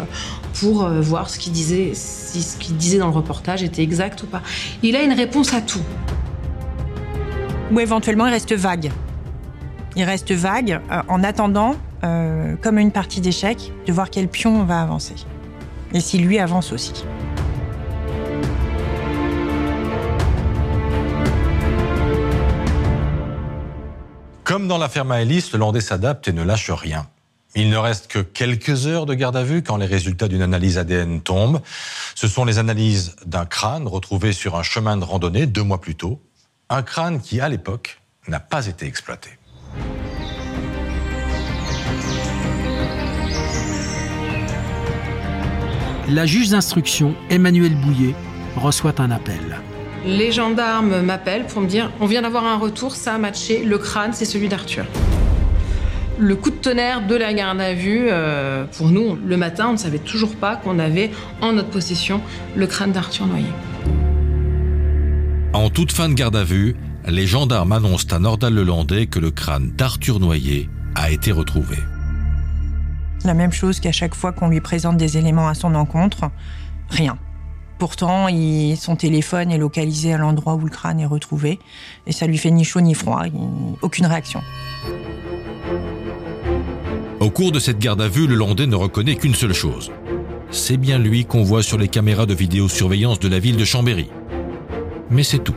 pour 0.60 0.86
voir 0.88 1.30
ce 1.30 1.38
qu'il 1.38 1.52
disait, 1.52 1.92
si 1.94 2.42
ce 2.42 2.58
qu'il 2.58 2.76
disait 2.76 2.98
dans 2.98 3.06
le 3.06 3.14
reportage 3.14 3.62
était 3.62 3.82
exact 3.82 4.22
ou 4.22 4.26
pas. 4.26 4.42
Il 4.82 4.94
a 4.94 5.02
une 5.02 5.12
réponse 5.12 5.54
à 5.54 5.62
tout. 5.62 5.82
Ou 7.72 7.80
éventuellement 7.80 8.26
il 8.26 8.32
reste 8.32 8.52
vague. 8.52 8.92
Il 9.96 10.04
reste 10.04 10.32
vague 10.32 10.80
en 11.08 11.24
attendant, 11.24 11.76
comme 12.02 12.78
une 12.78 12.92
partie 12.92 13.20
d'échec, 13.20 13.72
de 13.86 13.92
voir 13.92 14.10
quel 14.10 14.28
pion 14.28 14.60
on 14.60 14.64
va 14.64 14.80
avancer. 14.80 15.14
Et 15.92 16.00
si 16.00 16.18
lui 16.18 16.38
avance 16.38 16.72
aussi. 16.72 17.04
Comme 24.44 24.68
dans 24.68 24.76
l'affaire 24.76 25.06
Maëlys, 25.06 25.52
le 25.52 25.58
Landais 25.58 25.80
s'adapte 25.80 26.28
et 26.28 26.32
ne 26.32 26.42
lâche 26.42 26.70
rien. 26.70 27.06
Il 27.54 27.70
ne 27.70 27.78
reste 27.78 28.08
que 28.08 28.18
quelques 28.18 28.86
heures 28.86 29.06
de 29.06 29.14
garde 29.14 29.36
à 29.36 29.42
vue 29.42 29.62
quand 29.62 29.78
les 29.78 29.86
résultats 29.86 30.28
d'une 30.28 30.42
analyse 30.42 30.76
ADN 30.76 31.22
tombent. 31.22 31.62
Ce 32.14 32.28
sont 32.28 32.44
les 32.44 32.58
analyses 32.58 33.16
d'un 33.24 33.46
crâne 33.46 33.88
retrouvé 33.88 34.34
sur 34.34 34.56
un 34.56 34.62
chemin 34.62 34.98
de 34.98 35.04
randonnée 35.04 35.46
deux 35.46 35.62
mois 35.62 35.80
plus 35.80 35.94
tôt. 35.94 36.20
Un 36.68 36.82
crâne 36.82 37.22
qui, 37.22 37.40
à 37.40 37.48
l'époque, 37.48 38.02
n'a 38.28 38.40
pas 38.40 38.66
été 38.66 38.84
exploité. 38.86 39.30
La 46.10 46.26
juge 46.26 46.50
d'instruction, 46.50 47.14
Emmanuel 47.30 47.74
Bouillet, 47.76 48.14
reçoit 48.56 49.00
un 49.00 49.10
appel. 49.10 49.62
Les 50.06 50.32
gendarmes 50.32 51.00
m'appellent 51.00 51.46
pour 51.46 51.62
me 51.62 51.66
dire 51.66 51.90
on 52.00 52.06
vient 52.06 52.22
d'avoir 52.22 52.44
un 52.44 52.58
retour, 52.58 52.94
ça 52.94 53.14
a 53.14 53.18
matché, 53.18 53.64
le 53.64 53.78
crâne 53.78 54.12
c'est 54.12 54.26
celui 54.26 54.48
d'Arthur. 54.48 54.84
Le 56.18 56.36
coup 56.36 56.50
de 56.50 56.56
tonnerre 56.56 57.06
de 57.06 57.16
la 57.16 57.32
garde 57.32 57.60
à 57.60 57.74
vue, 57.74 58.06
euh, 58.08 58.66
pour 58.76 58.88
nous, 58.88 59.16
le 59.16 59.36
matin, 59.36 59.68
on 59.70 59.72
ne 59.72 59.78
savait 59.78 59.98
toujours 59.98 60.36
pas 60.36 60.56
qu'on 60.56 60.78
avait 60.78 61.10
en 61.40 61.54
notre 61.54 61.70
possession 61.70 62.20
le 62.54 62.66
crâne 62.66 62.92
d'Arthur 62.92 63.26
Noyer. 63.26 63.50
En 65.54 65.70
toute 65.70 65.90
fin 65.90 66.08
de 66.08 66.14
garde 66.14 66.36
à 66.36 66.44
vue, 66.44 66.76
les 67.08 67.26
gendarmes 67.26 67.72
annoncent 67.72 68.14
à 68.14 68.18
Nordal-le-Landais 68.18 69.06
que 69.06 69.18
le 69.18 69.30
crâne 69.30 69.72
d'Arthur 69.76 70.20
Noyer 70.20 70.68
a 70.94 71.10
été 71.10 71.32
retrouvé. 71.32 71.78
La 73.24 73.34
même 73.34 73.52
chose 73.52 73.80
qu'à 73.80 73.92
chaque 73.92 74.14
fois 74.14 74.32
qu'on 74.32 74.48
lui 74.48 74.60
présente 74.60 74.98
des 74.98 75.16
éléments 75.16 75.48
à 75.48 75.54
son 75.54 75.74
encontre, 75.74 76.30
rien. 76.90 77.16
Pourtant, 77.78 78.28
son 78.76 78.96
téléphone 78.96 79.50
est 79.50 79.58
localisé 79.58 80.12
à 80.12 80.18
l'endroit 80.18 80.54
où 80.54 80.60
le 80.60 80.70
crâne 80.70 81.00
est 81.00 81.06
retrouvé 81.06 81.58
et 82.06 82.12
ça 82.12 82.26
lui 82.26 82.38
fait 82.38 82.50
ni 82.50 82.64
chaud 82.64 82.80
ni 82.80 82.94
froid, 82.94 83.22
aucune 83.82 84.06
réaction. 84.06 84.42
Au 87.20 87.30
cours 87.30 87.52
de 87.52 87.58
cette 87.58 87.78
garde 87.78 88.02
à 88.02 88.08
vue, 88.08 88.26
le 88.26 88.34
Landais 88.34 88.66
ne 88.66 88.76
reconnaît 88.76 89.16
qu'une 89.16 89.34
seule 89.34 89.54
chose. 89.54 89.90
C'est 90.50 90.76
bien 90.76 90.98
lui 90.98 91.24
qu'on 91.24 91.42
voit 91.42 91.62
sur 91.62 91.78
les 91.78 91.88
caméras 91.88 92.26
de 92.26 92.34
vidéosurveillance 92.34 93.18
de 93.18 93.28
la 93.28 93.38
ville 93.38 93.56
de 93.56 93.64
Chambéry. 93.64 94.08
Mais 95.10 95.22
c'est 95.22 95.38
tout. 95.38 95.54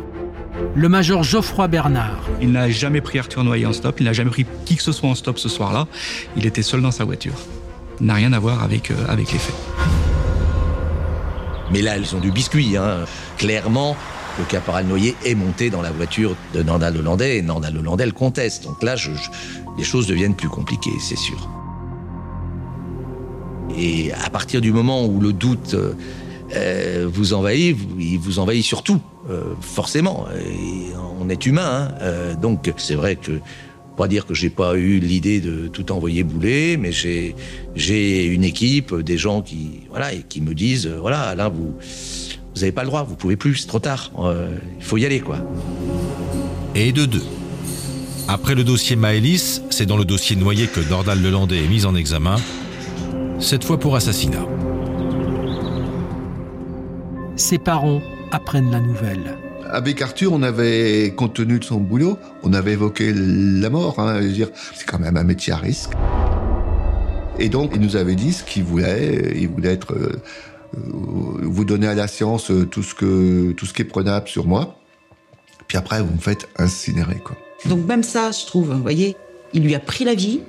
Le 0.75 0.89
major 0.89 1.23
Geoffroy 1.23 1.67
Bernard. 1.67 2.23
Il 2.41 2.51
n'a 2.51 2.69
jamais 2.69 3.01
pris 3.01 3.19
Arthur 3.19 3.43
Noyer 3.43 3.65
en 3.65 3.73
stop, 3.73 3.99
il 3.99 4.05
n'a 4.05 4.13
jamais 4.13 4.31
pris 4.31 4.45
qui 4.65 4.75
que 4.75 4.81
ce 4.81 4.91
soit 4.91 5.09
en 5.09 5.15
stop 5.15 5.37
ce 5.39 5.49
soir-là. 5.49 5.87
Il 6.35 6.45
était 6.45 6.61
seul 6.61 6.81
dans 6.81 6.91
sa 6.91 7.03
voiture. 7.03 7.35
N'a 7.99 8.13
rien 8.13 8.33
à 8.33 8.39
voir 8.39 8.63
avec, 8.63 8.91
euh, 8.91 8.95
avec 9.07 9.31
les 9.31 9.39
faits. 9.39 10.06
Mais 11.71 11.81
là, 11.81 11.97
elles 11.97 12.15
ont 12.15 12.19
du 12.19 12.31
biscuit. 12.31 12.77
Hein. 12.77 13.05
Clairement, 13.37 13.95
le 14.39 14.45
caporal 14.45 14.85
Noyer 14.85 15.15
est 15.25 15.35
monté 15.35 15.69
dans 15.69 15.81
la 15.81 15.91
voiture 15.91 16.35
de 16.53 16.63
Nandal 16.63 16.97
Hollandais 16.97 17.37
et 17.37 17.41
Nandal 17.41 17.77
Hollandais 17.77 18.05
le 18.05 18.11
conteste. 18.11 18.63
Donc 18.63 18.83
là, 18.83 18.95
les 19.77 19.83
choses 19.83 20.07
deviennent 20.07 20.35
plus 20.35 20.49
compliquées, 20.49 20.97
c'est 20.99 21.17
sûr. 21.17 21.49
Et 23.77 24.11
à 24.13 24.29
partir 24.29 24.61
du 24.61 24.71
moment 24.71 25.05
où 25.05 25.19
le 25.19 25.33
doute 25.33 25.75
euh, 26.55 27.07
vous 27.11 27.33
envahit, 27.33 27.77
il 27.99 28.17
vous 28.17 28.39
envahit 28.39 28.63
surtout, 28.63 29.01
euh, 29.29 29.53
forcément. 29.59 30.27
on 31.19 31.29
est 31.29 31.45
humain, 31.45 31.89
hein. 31.91 31.95
euh, 32.01 32.35
donc 32.35 32.71
c'est 32.77 32.95
vrai 32.95 33.15
que 33.17 33.39
pas 33.97 34.07
dire 34.07 34.25
que 34.25 34.33
j'ai 34.33 34.49
pas 34.49 34.75
eu 34.75 34.99
l'idée 34.99 35.41
de 35.41 35.67
tout 35.67 35.91
envoyer 35.91 36.23
bouler, 36.23 36.77
mais 36.77 36.91
j'ai 36.91 37.35
j'ai 37.75 38.25
une 38.25 38.43
équipe, 38.43 38.95
des 38.95 39.17
gens 39.17 39.41
qui 39.41 39.81
voilà 39.89 40.13
et 40.13 40.23
qui 40.29 40.39
me 40.39 40.53
disent 40.53 40.87
euh, 40.87 40.99
voilà 41.01 41.35
là 41.35 41.49
vous 41.49 41.73
vous 42.55 42.63
avez 42.63 42.71
pas 42.71 42.83
le 42.83 42.87
droit, 42.87 43.03
vous 43.03 43.15
pouvez 43.15 43.35
plus, 43.35 43.55
c'est 43.57 43.67
trop 43.67 43.79
tard, 43.79 44.11
euh, 44.19 44.55
il 44.79 44.83
faut 44.83 44.97
y 44.97 45.05
aller 45.05 45.19
quoi. 45.19 45.39
Et 46.73 46.91
de 46.91 47.05
deux. 47.05 47.25
Après 48.27 48.55
le 48.55 48.63
dossier 48.63 48.95
Maëlys, 48.95 49.61
c'est 49.69 49.85
dans 49.85 49.97
le 49.97 50.05
dossier 50.05 50.35
noyé 50.35 50.67
que 50.67 50.79
Nordal 50.89 51.21
Lelandais 51.21 51.63
est 51.63 51.67
mis 51.67 51.85
en 51.85 51.95
examen, 51.95 52.37
cette 53.39 53.63
fois 53.63 53.79
pour 53.79 53.95
assassinat. 53.95 54.45
Ses 57.35 57.57
parents 57.59 58.01
apprennent 58.31 58.71
la 58.71 58.79
nouvelle. 58.79 59.37
Avec 59.69 60.01
Arthur, 60.01 60.33
on 60.33 60.43
avait, 60.43 61.13
compte 61.15 61.33
tenu 61.35 61.59
de 61.59 61.63
son 61.63 61.77
boulot, 61.77 62.17
on 62.43 62.53
avait 62.53 62.73
évoqué 62.73 63.13
la 63.13 63.69
mort. 63.69 63.99
Hein, 63.99 64.21
dire, 64.21 64.49
c'est 64.73 64.85
quand 64.85 64.99
même 64.99 65.17
un 65.17 65.23
métier 65.23 65.53
à 65.53 65.57
risque. 65.57 65.91
Et 67.39 67.49
donc, 67.49 67.71
il 67.75 67.81
nous 67.81 67.95
avait 67.95 68.15
dit 68.15 68.33
ce 68.33 68.43
qu'il 68.43 68.63
voulait. 68.63 69.33
Il 69.35 69.49
voulait 69.49 69.73
être, 69.73 69.93
euh, 69.93 70.21
vous 70.73 71.65
donner 71.65 71.87
à 71.87 71.95
la 71.95 72.07
science 72.07 72.51
tout 72.71 72.83
ce 72.83 72.95
que, 72.95 73.51
tout 73.51 73.65
ce 73.65 73.73
qui 73.73 73.81
est 73.81 73.85
prenable 73.85 74.27
sur 74.27 74.47
moi. 74.47 74.79
Puis 75.67 75.77
après, 75.77 76.01
vous 76.01 76.13
me 76.13 76.19
faites 76.19 76.47
incinérer, 76.57 77.19
quoi. 77.23 77.35
Donc 77.65 77.85
même 77.87 78.03
ça, 78.03 78.31
je 78.31 78.45
trouve, 78.45 78.71
vous 78.71 78.81
voyez, 78.81 79.15
il 79.53 79.63
lui 79.63 79.75
a 79.75 79.79
pris 79.79 80.05
la 80.05 80.13
vie. 80.13 80.41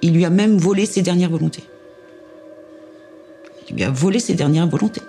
Il 0.00 0.14
lui 0.14 0.24
a 0.24 0.30
même 0.30 0.56
volé 0.56 0.86
ses 0.86 1.02
dernières 1.02 1.30
volontés. 1.30 1.64
Il 3.68 3.76
lui 3.76 3.84
a 3.84 3.90
volé 3.90 4.20
ses 4.20 4.34
dernières 4.34 4.68
volontés. 4.68 5.02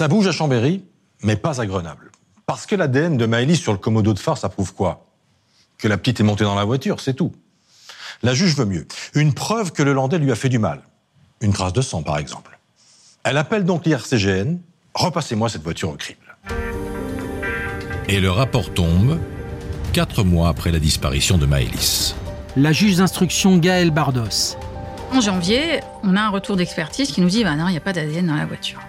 Ça 0.00 0.08
bouge 0.08 0.26
à 0.28 0.32
Chambéry, 0.32 0.82
mais 1.22 1.36
pas 1.36 1.60
à 1.60 1.66
Grenoble. 1.66 2.10
Parce 2.46 2.64
que 2.64 2.74
l'ADN 2.74 3.18
de 3.18 3.26
Maëlys 3.26 3.60
sur 3.60 3.72
le 3.72 3.76
commodo 3.76 4.14
de 4.14 4.18
phare, 4.18 4.38
ça 4.38 4.48
prouve 4.48 4.72
quoi? 4.72 5.04
Que 5.76 5.88
la 5.88 5.98
petite 5.98 6.20
est 6.20 6.22
montée 6.22 6.44
dans 6.44 6.54
la 6.54 6.64
voiture, 6.64 7.00
c'est 7.00 7.12
tout. 7.12 7.32
La 8.22 8.32
juge 8.32 8.56
veut 8.56 8.64
mieux. 8.64 8.86
Une 9.12 9.34
preuve 9.34 9.72
que 9.72 9.82
le 9.82 9.92
Landais 9.92 10.18
lui 10.18 10.32
a 10.32 10.36
fait 10.36 10.48
du 10.48 10.58
mal. 10.58 10.80
Une 11.42 11.52
trace 11.52 11.74
de 11.74 11.82
sang, 11.82 12.02
par 12.02 12.16
exemple. 12.16 12.58
Elle 13.24 13.36
appelle 13.36 13.66
donc 13.66 13.84
l'IRCGN. 13.84 14.56
Repassez-moi 14.94 15.50
cette 15.50 15.64
voiture 15.64 15.90
au 15.90 15.96
crible. 15.96 16.34
Et 18.08 18.20
le 18.20 18.30
rapport 18.30 18.72
tombe 18.72 19.18
quatre 19.92 20.24
mois 20.24 20.48
après 20.48 20.72
la 20.72 20.78
disparition 20.78 21.36
de 21.36 21.44
Maëlys. 21.44 22.14
La 22.56 22.72
juge 22.72 22.96
d'instruction 22.96 23.58
Gaëlle 23.58 23.90
Bardos. 23.90 24.56
En 25.12 25.20
janvier, 25.20 25.80
on 26.04 26.16
a 26.16 26.22
un 26.22 26.30
retour 26.30 26.56
d'expertise 26.56 27.12
qui 27.12 27.20
nous 27.20 27.28
dit 27.28 27.44
bah 27.44 27.54
non, 27.54 27.68
il 27.68 27.72
n'y 27.72 27.76
a 27.76 27.82
pas 27.82 27.92
d'ADN 27.92 28.28
dans 28.28 28.36
la 28.36 28.46
voiture. 28.46 28.80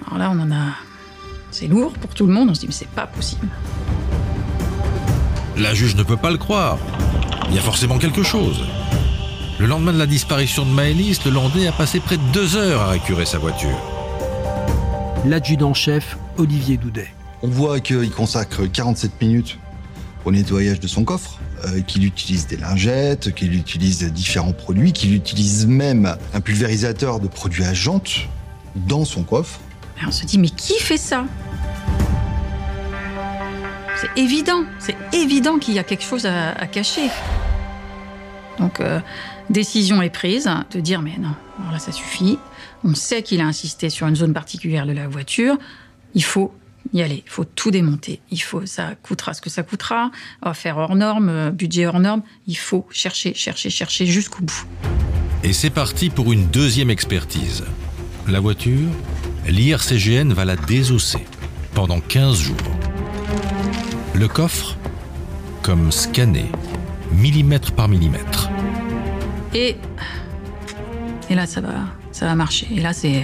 Alors 0.00 0.18
là, 0.18 0.30
on 0.34 0.40
en 0.40 0.50
a. 0.52 0.72
C'est 1.50 1.66
lourd 1.66 1.92
pour 1.92 2.14
tout 2.14 2.26
le 2.26 2.32
monde, 2.32 2.48
on 2.50 2.54
se 2.54 2.60
dit, 2.60 2.66
mais 2.66 2.72
c'est 2.72 2.88
pas 2.88 3.06
possible. 3.06 3.46
La 5.56 5.74
juge 5.74 5.96
ne 5.96 6.02
peut 6.02 6.16
pas 6.16 6.30
le 6.30 6.38
croire. 6.38 6.78
Il 7.48 7.54
y 7.54 7.58
a 7.58 7.62
forcément 7.62 7.98
quelque 7.98 8.22
chose. 8.22 8.64
Le 9.58 9.66
lendemain 9.66 9.92
de 9.92 9.98
la 9.98 10.06
disparition 10.06 10.64
de 10.64 10.70
Maëlys, 10.70 11.24
le 11.26 11.30
Landais 11.30 11.66
a 11.66 11.72
passé 11.72 12.00
près 12.00 12.16
de 12.16 12.22
deux 12.32 12.56
heures 12.56 12.80
à 12.80 12.88
récurer 12.88 13.26
sa 13.26 13.38
voiture. 13.38 13.78
L'adjudant-chef, 15.26 16.16
Olivier 16.38 16.78
Doudet. 16.78 17.08
On 17.42 17.48
voit 17.48 17.80
qu'il 17.80 18.10
consacre 18.10 18.64
47 18.64 19.20
minutes 19.20 19.58
au 20.24 20.32
nettoyage 20.32 20.80
de 20.80 20.86
son 20.86 21.04
coffre, 21.04 21.38
euh, 21.64 21.80
qu'il 21.80 22.04
utilise 22.04 22.46
des 22.46 22.56
lingettes, 22.56 23.34
qu'il 23.34 23.54
utilise 23.54 24.02
différents 24.12 24.52
produits, 24.52 24.92
qu'il 24.92 25.14
utilise 25.14 25.66
même 25.66 26.16
un 26.34 26.40
pulvérisateur 26.40 27.20
de 27.20 27.28
produits 27.28 27.64
à 27.64 27.74
jantes 27.74 28.28
dans 28.74 29.04
son 29.04 29.22
coffre. 29.22 29.60
On 30.06 30.10
se 30.10 30.26
dit, 30.26 30.38
mais 30.38 30.50
qui 30.50 30.78
fait 30.78 30.96
ça? 30.96 31.24
C'est 33.96 34.20
évident, 34.20 34.64
c'est 34.78 34.96
évident 35.12 35.58
qu'il 35.58 35.74
y 35.74 35.78
a 35.78 35.84
quelque 35.84 36.04
chose 36.04 36.26
à, 36.26 36.66
cacher. 36.66 37.08
Donc, 38.58 38.80
euh, 38.80 39.00
décision 39.48 40.02
est 40.02 40.10
prise 40.10 40.50
de 40.70 40.80
dire, 40.80 41.00
mais 41.00 41.16
non, 41.18 41.34
alors 41.60 41.72
là, 41.72 41.78
ça 41.78 41.92
suffit. 41.92 42.38
On 42.84 42.94
sait 42.94 43.22
qu'il 43.22 43.40
a 43.40 43.46
insisté 43.46 43.90
sur 43.90 44.06
une 44.06 44.16
zone 44.16 44.34
particulière 44.34 44.86
de 44.86 44.92
la 44.92 45.06
voiture. 45.06 45.56
Il 46.14 46.24
faut 46.24 46.52
y 46.92 47.00
aller, 47.00 47.22
il 47.24 47.30
faut 47.30 47.44
tout 47.44 47.70
démonter. 47.70 48.20
Il 48.30 48.42
faut, 48.42 48.66
ça 48.66 48.94
coûtera 49.02 49.34
ce 49.34 49.40
que 49.40 49.50
ça 49.50 49.62
coûtera. 49.62 50.10
Faire 50.52 50.78
hors 50.78 50.96
norme, 50.96 51.28
euh, 51.28 51.50
budget 51.50 51.86
hors 51.86 52.00
norme. 52.00 52.22
Il 52.46 52.58
faut 52.58 52.86
chercher, 52.90 53.34
chercher, 53.34 53.70
chercher 53.70 54.06
jusqu'au 54.06 54.42
bout. 54.42 54.66
Et 55.44 55.52
c'est 55.52 55.70
parti 55.70 56.10
pour 56.10 56.32
une 56.32 56.46
deuxième 56.48 56.90
expertise. 56.90 57.64
La 58.28 58.40
voiture, 58.40 58.88
l'IRCGN 59.48 60.32
va 60.32 60.44
la 60.44 60.56
désosser 60.56 61.24
pendant 61.74 62.00
15 62.00 62.38
jours. 62.38 62.56
Le 64.14 64.28
coffre, 64.28 64.76
comme 65.62 65.90
scanné, 65.90 66.46
millimètre 67.12 67.72
par 67.72 67.88
millimètre. 67.88 68.50
Et, 69.54 69.76
et 71.30 71.34
là, 71.34 71.46
ça 71.46 71.60
va, 71.60 71.74
ça 72.12 72.26
va 72.26 72.34
marcher. 72.34 72.68
Et 72.74 72.80
là, 72.80 72.92
c'est. 72.92 73.22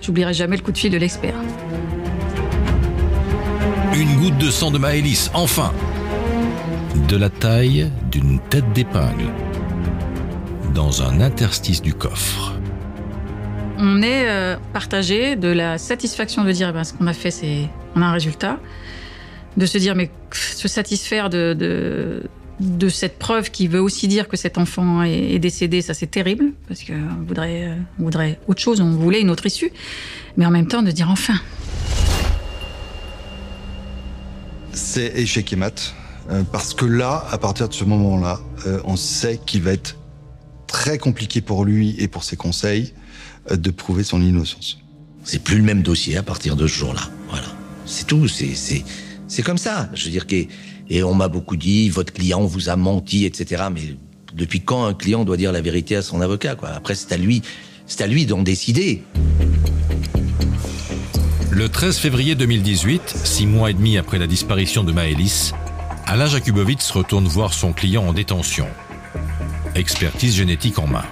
J'oublierai 0.00 0.32
jamais 0.32 0.56
le 0.56 0.62
coup 0.62 0.72
de 0.72 0.78
fil 0.78 0.90
de 0.90 0.98
l'expert. 0.98 1.34
Une 3.94 4.16
goutte 4.16 4.38
de 4.38 4.50
sang 4.50 4.70
de 4.70 4.78
Maëlys, 4.78 5.30
enfin 5.34 5.72
De 7.08 7.16
la 7.16 7.28
taille 7.30 7.90
d'une 8.10 8.38
tête 8.38 8.72
d'épingle. 8.72 9.30
Dans 10.74 11.02
un 11.02 11.20
interstice 11.20 11.82
du 11.82 11.94
coffre. 11.94 12.57
On 13.80 14.02
est 14.02 14.28
euh, 14.28 14.56
partagé 14.72 15.36
de 15.36 15.46
la 15.46 15.78
satisfaction 15.78 16.42
de 16.42 16.50
dire, 16.50 16.70
eh 16.70 16.72
ben, 16.72 16.82
ce 16.82 16.92
qu'on 16.92 17.06
a 17.06 17.12
fait, 17.12 17.30
c'est. 17.30 17.68
On 17.94 18.02
a 18.02 18.06
un 18.06 18.12
résultat. 18.12 18.58
De 19.56 19.66
se 19.66 19.78
dire, 19.78 19.94
mais 19.94 20.10
se 20.32 20.66
satisfaire 20.66 21.30
de, 21.30 21.56
de, 22.60 22.88
cette 22.88 23.18
preuve 23.18 23.50
qui 23.50 23.68
veut 23.68 23.80
aussi 23.80 24.08
dire 24.08 24.28
que 24.28 24.36
cet 24.36 24.58
enfant 24.58 25.02
est, 25.02 25.38
décédé, 25.38 25.80
ça 25.80 25.94
c'est 25.94 26.06
terrible, 26.08 26.52
parce 26.68 26.84
qu'on 26.84 27.24
voudrait, 27.26 27.64
euh, 27.64 27.74
on 27.98 28.04
voudrait 28.04 28.38
autre 28.46 28.60
chose, 28.60 28.80
on 28.80 28.90
voulait 28.90 29.20
une 29.20 29.30
autre 29.30 29.46
issue. 29.46 29.72
Mais 30.36 30.44
en 30.44 30.50
même 30.50 30.66
temps, 30.66 30.82
de 30.82 30.90
dire 30.90 31.08
enfin. 31.10 31.34
C'est 34.72 35.12
échec 35.16 35.52
et 35.52 35.56
mat. 35.56 35.94
euh, 36.30 36.42
Parce 36.52 36.74
que 36.74 36.84
là, 36.84 37.24
à 37.30 37.38
partir 37.38 37.68
de 37.68 37.74
ce 37.74 37.84
moment-là, 37.84 38.40
on 38.84 38.96
sait 38.96 39.38
qu'il 39.44 39.62
va 39.62 39.72
être 39.72 39.96
très 40.66 40.98
compliqué 40.98 41.40
pour 41.40 41.64
lui 41.64 41.96
et 41.98 42.08
pour 42.08 42.24
ses 42.24 42.36
conseils 42.36 42.92
de 43.50 43.70
prouver 43.70 44.04
son 44.04 44.22
innocence. 44.22 44.78
C'est 45.24 45.42
plus 45.42 45.56
le 45.56 45.62
même 45.62 45.82
dossier 45.82 46.16
à 46.16 46.22
partir 46.22 46.56
de 46.56 46.66
ce 46.66 46.78
jour-là. 46.78 47.02
Voilà. 47.28 47.46
C'est 47.86 48.06
tout. 48.06 48.28
C'est, 48.28 48.54
c'est, 48.54 48.84
c'est 49.26 49.42
comme 49.42 49.58
ça. 49.58 49.88
Je 49.94 50.06
veux 50.06 50.10
dire 50.10 50.26
que, 50.26 50.46
et 50.90 51.02
on 51.02 51.14
m'a 51.14 51.28
beaucoup 51.28 51.56
dit, 51.56 51.88
votre 51.90 52.12
client 52.12 52.44
vous 52.44 52.68
a 52.68 52.76
menti, 52.76 53.24
etc. 53.24 53.64
Mais 53.72 53.96
depuis 54.34 54.60
quand 54.60 54.84
un 54.86 54.94
client 54.94 55.24
doit 55.24 55.36
dire 55.36 55.52
la 55.52 55.60
vérité 55.60 55.96
à 55.96 56.02
son 56.02 56.20
avocat, 56.20 56.54
quoi? 56.54 56.70
Après, 56.70 56.94
c'est 56.94 57.12
à 57.12 57.16
lui, 57.16 57.42
c'est 57.86 58.02
à 58.02 58.06
lui 58.06 58.26
d'en 58.26 58.42
décider. 58.42 59.02
Le 61.50 61.68
13 61.68 61.98
février 61.98 62.34
2018, 62.34 63.02
six 63.24 63.46
mois 63.46 63.70
et 63.70 63.74
demi 63.74 63.98
après 63.98 64.18
la 64.18 64.26
disparition 64.26 64.84
de 64.84 64.92
Maëlys, 64.92 65.52
Alain 66.06 66.26
Jakubowicz 66.26 66.90
retourne 66.90 67.26
voir 67.26 67.52
son 67.52 67.72
client 67.72 68.06
en 68.06 68.12
détention. 68.12 68.66
Expertise 69.74 70.34
génétique 70.36 70.78
en 70.78 70.86
main. 70.86 71.04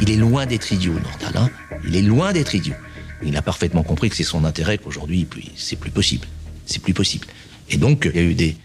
Il 0.00 0.10
est 0.10 0.16
loin 0.16 0.46
d'être 0.46 0.72
idiot, 0.72 0.94
Nordal. 0.94 1.36
Hein 1.36 1.50
il 1.86 1.96
est 1.96 2.02
loin 2.02 2.32
d'être 2.32 2.54
idiot. 2.54 2.74
Il 3.22 3.36
a 3.36 3.42
parfaitement 3.42 3.82
compris 3.82 4.10
que 4.10 4.16
c'est 4.16 4.24
son 4.24 4.44
intérêt 4.44 4.78
qu'aujourd'hui, 4.78 5.26
c'est 5.56 5.76
plus 5.76 5.90
possible. 5.90 6.26
C'est 6.66 6.82
plus 6.82 6.94
possible. 6.94 7.26
Et 7.70 7.76
donc, 7.76 8.08
il 8.12 8.16
y 8.16 8.24
a 8.24 8.26
eu 8.26 8.34
des 8.34 8.56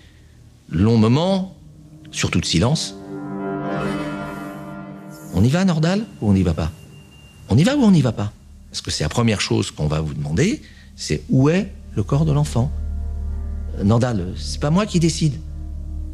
longs 0.70 0.98
moments, 0.98 1.56
surtout 2.12 2.40
de 2.40 2.46
silence. 2.46 2.96
On 5.34 5.44
y 5.44 5.50
va, 5.50 5.64
Nordal, 5.64 6.06
ou 6.22 6.30
on 6.30 6.34
n'y 6.34 6.44
va 6.44 6.54
pas? 6.54 6.72
On 7.50 7.58
y 7.58 7.64
va 7.64 7.76
ou 7.76 7.84
on 7.84 7.92
n'y 7.92 8.02
va 8.02 8.12
pas? 8.12 8.34
Parce 8.72 8.82
que 8.82 8.92
c'est 8.92 9.04
la 9.04 9.10
première 9.10 9.42
chose 9.42 9.72
qu'on 9.72 9.88
va 9.88 10.02
vous 10.02 10.14
demander, 10.14 10.62
c'est 10.96 11.24
où 11.30 11.50
est 11.50 11.72
le 11.96 12.04
corps 12.04 12.26
de 12.26 12.32
l'enfant? 12.32 12.72
Euh, 13.78 13.84
Nordal, 13.84 14.34
c'est 14.36 14.60
pas 14.60 14.70
moi 14.70 14.86
qui 14.86 15.00
décide. 15.00 15.36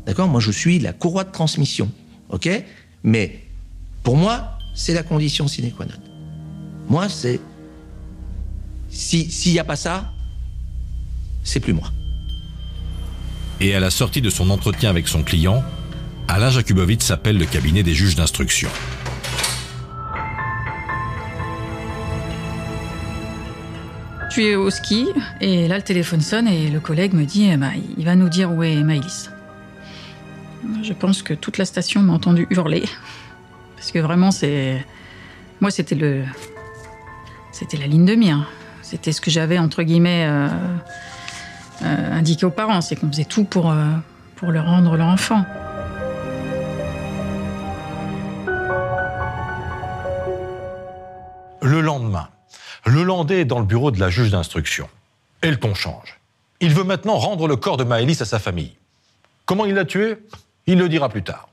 D'accord? 0.06 0.28
Moi, 0.28 0.40
je 0.40 0.52
suis 0.52 0.80
la 0.80 0.94
courroie 0.94 1.24
de 1.24 1.32
transmission. 1.32 1.90
OK? 2.30 2.50
Mais 3.04 3.42
pour 4.04 4.18
moi, 4.18 4.55
c'est 4.76 4.94
la 4.94 5.04
condition 5.04 5.48
sine 5.48 5.72
qua 5.72 5.86
non. 5.86 5.94
Moi, 6.90 7.10
c'est. 7.10 7.40
Si- 8.90 9.32
S'il 9.32 9.54
n'y 9.54 9.60
a 9.60 9.64
pas 9.64 9.76
ça, 9.76 10.12
c'est 11.44 11.60
plus 11.60 11.74
moi. 11.74 11.92
Et 13.60 13.74
à 13.74 13.80
la 13.80 13.90
sortie 13.90 14.22
de 14.22 14.30
son 14.30 14.50
entretien 14.50 14.90
avec 14.90 15.08
son 15.08 15.24
client, 15.24 15.64
Alain 16.28 16.50
Jakubowicz 16.50 17.10
appelle 17.12 17.38
le 17.38 17.46
cabinet 17.46 17.84
des 17.84 17.94
juges 17.94 18.16
d'instruction. 18.16 18.70
Je 24.30 24.42
suis 24.42 24.56
au 24.56 24.70
ski 24.70 25.08
et 25.40 25.68
là 25.68 25.78
le 25.78 25.82
téléphone 25.84 26.20
sonne 26.20 26.48
et 26.48 26.70
le 26.70 26.80
collègue 26.82 27.14
me 27.14 27.26
dit 27.26 27.48
eh 27.50 27.56
ben, 27.58 27.72
il 27.98 28.04
va 28.04 28.16
nous 28.16 28.28
dire 28.28 28.52
où 28.52 28.64
est 28.64 28.76
Maëlys. 28.84 29.30
Je 30.84 30.94
pense 30.94 31.22
que 31.22 31.34
toute 31.34 31.58
la 31.58 31.66
station 31.66 32.02
m'a 32.02 32.14
entendu 32.14 32.48
hurler 32.50 32.84
parce 33.86 33.92
que 33.92 34.00
vraiment 34.00 34.32
c'est 34.32 34.84
moi 35.62 35.70
c'était 35.70 35.94
le 35.94 36.24
c'était 37.52 37.78
la 37.78 37.86
ligne 37.86 38.04
de 38.04 38.16
mire. 38.16 38.50
C'était 38.82 39.12
ce 39.12 39.22
que 39.22 39.30
j'avais 39.30 39.60
entre 39.60 39.84
guillemets 39.84 40.26
euh, 40.26 40.48
euh, 41.84 42.14
indiqué 42.14 42.48
aux 42.48 42.50
parents, 42.50 42.82
c'est 42.82 42.96
qu'on 42.96 43.12
faisait 43.12 43.26
tout 43.26 43.44
pour 43.44 43.70
euh, 43.70 43.86
pour 44.38 44.50
leur 44.52 44.66
rendre 44.66 44.98
leur 44.98 45.06
enfant. 45.06 45.46
Le 51.62 51.80
lendemain, 51.80 52.30
le 52.88 53.04
Landais 53.04 53.42
est 53.42 53.46
dans 53.46 53.60
le 53.60 53.66
bureau 53.66 53.92
de 53.92 54.00
la 54.00 54.10
juge 54.10 54.32
d'instruction. 54.32 54.90
Et 55.44 55.52
le 55.52 55.58
ton 55.58 55.76
change. 55.76 56.20
Il 56.60 56.74
veut 56.74 56.84
maintenant 56.84 57.18
rendre 57.18 57.48
le 57.48 57.56
corps 57.56 57.78
de 57.78 57.84
Maëlys 57.84 58.20
à 58.20 58.26
sa 58.26 58.40
famille. 58.40 58.76
Comment 59.46 59.66
il 59.66 59.76
l'a 59.76 59.86
tué? 59.86 60.18
Il 60.66 60.80
le 60.80 60.90
dira 60.90 61.08
plus 61.08 61.22
tard. 61.22 61.50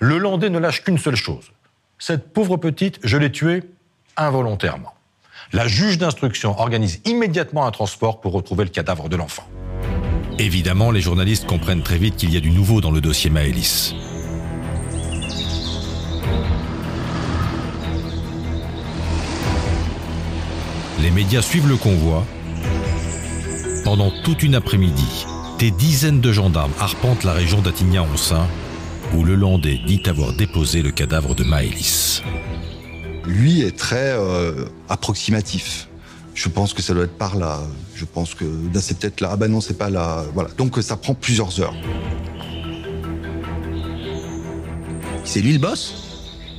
Le 0.00 0.18
Landais 0.18 0.50
ne 0.50 0.58
lâche 0.58 0.82
qu'une 0.82 0.98
seule 0.98 1.14
chose. 1.14 1.52
Cette 1.98 2.32
pauvre 2.32 2.56
petite, 2.56 3.00
je 3.02 3.16
l'ai 3.16 3.32
tuée 3.32 3.64
involontairement. 4.16 4.94
La 5.52 5.66
juge 5.66 5.98
d'instruction 5.98 6.58
organise 6.58 7.00
immédiatement 7.04 7.66
un 7.66 7.72
transport 7.72 8.20
pour 8.20 8.32
retrouver 8.32 8.64
le 8.64 8.70
cadavre 8.70 9.08
de 9.08 9.16
l'enfant. 9.16 9.48
Évidemment, 10.38 10.92
les 10.92 11.00
journalistes 11.00 11.46
comprennent 11.46 11.82
très 11.82 11.98
vite 11.98 12.16
qu'il 12.16 12.32
y 12.32 12.36
a 12.36 12.40
du 12.40 12.50
nouveau 12.50 12.80
dans 12.80 12.92
le 12.92 13.00
dossier 13.00 13.30
Maëlys. 13.30 13.94
Les 21.00 21.10
médias 21.10 21.42
suivent 21.42 21.68
le 21.68 21.76
convoi. 21.76 22.24
Pendant 23.84 24.12
toute 24.22 24.44
une 24.44 24.54
après-midi, 24.54 25.26
des 25.58 25.72
dizaines 25.72 26.20
de 26.20 26.30
gendarmes 26.30 26.72
arpentent 26.78 27.24
la 27.24 27.32
région 27.32 27.60
d'Attignan-on-Saint, 27.60 28.46
où 29.16 29.24
le 29.24 29.34
Landais 29.34 29.80
dit 29.86 30.02
avoir 30.06 30.32
déposé 30.32 30.82
le 30.82 30.90
cadavre 30.90 31.34
de 31.34 31.44
Maëlys. 31.44 32.22
Lui 33.26 33.62
est 33.62 33.76
très 33.76 34.12
euh, 34.12 34.64
approximatif. 34.88 35.88
Je 36.34 36.48
pense 36.48 36.72
que 36.72 36.82
ça 36.82 36.94
doit 36.94 37.04
être 37.04 37.18
par 37.18 37.36
là. 37.36 37.60
Je 37.94 38.04
pense 38.04 38.34
que 38.34 38.44
c'est 38.80 38.98
peut-être 38.98 39.20
là. 39.20 39.30
Ah 39.32 39.36
ben 39.36 39.50
non, 39.50 39.60
c'est 39.60 39.76
pas 39.76 39.90
là. 39.90 40.24
Voilà. 40.34 40.50
Donc 40.56 40.78
ça 40.80 40.96
prend 40.96 41.14
plusieurs 41.14 41.60
heures. 41.60 41.74
C'est 45.24 45.40
lui 45.40 45.52
le 45.52 45.58
boss? 45.58 45.94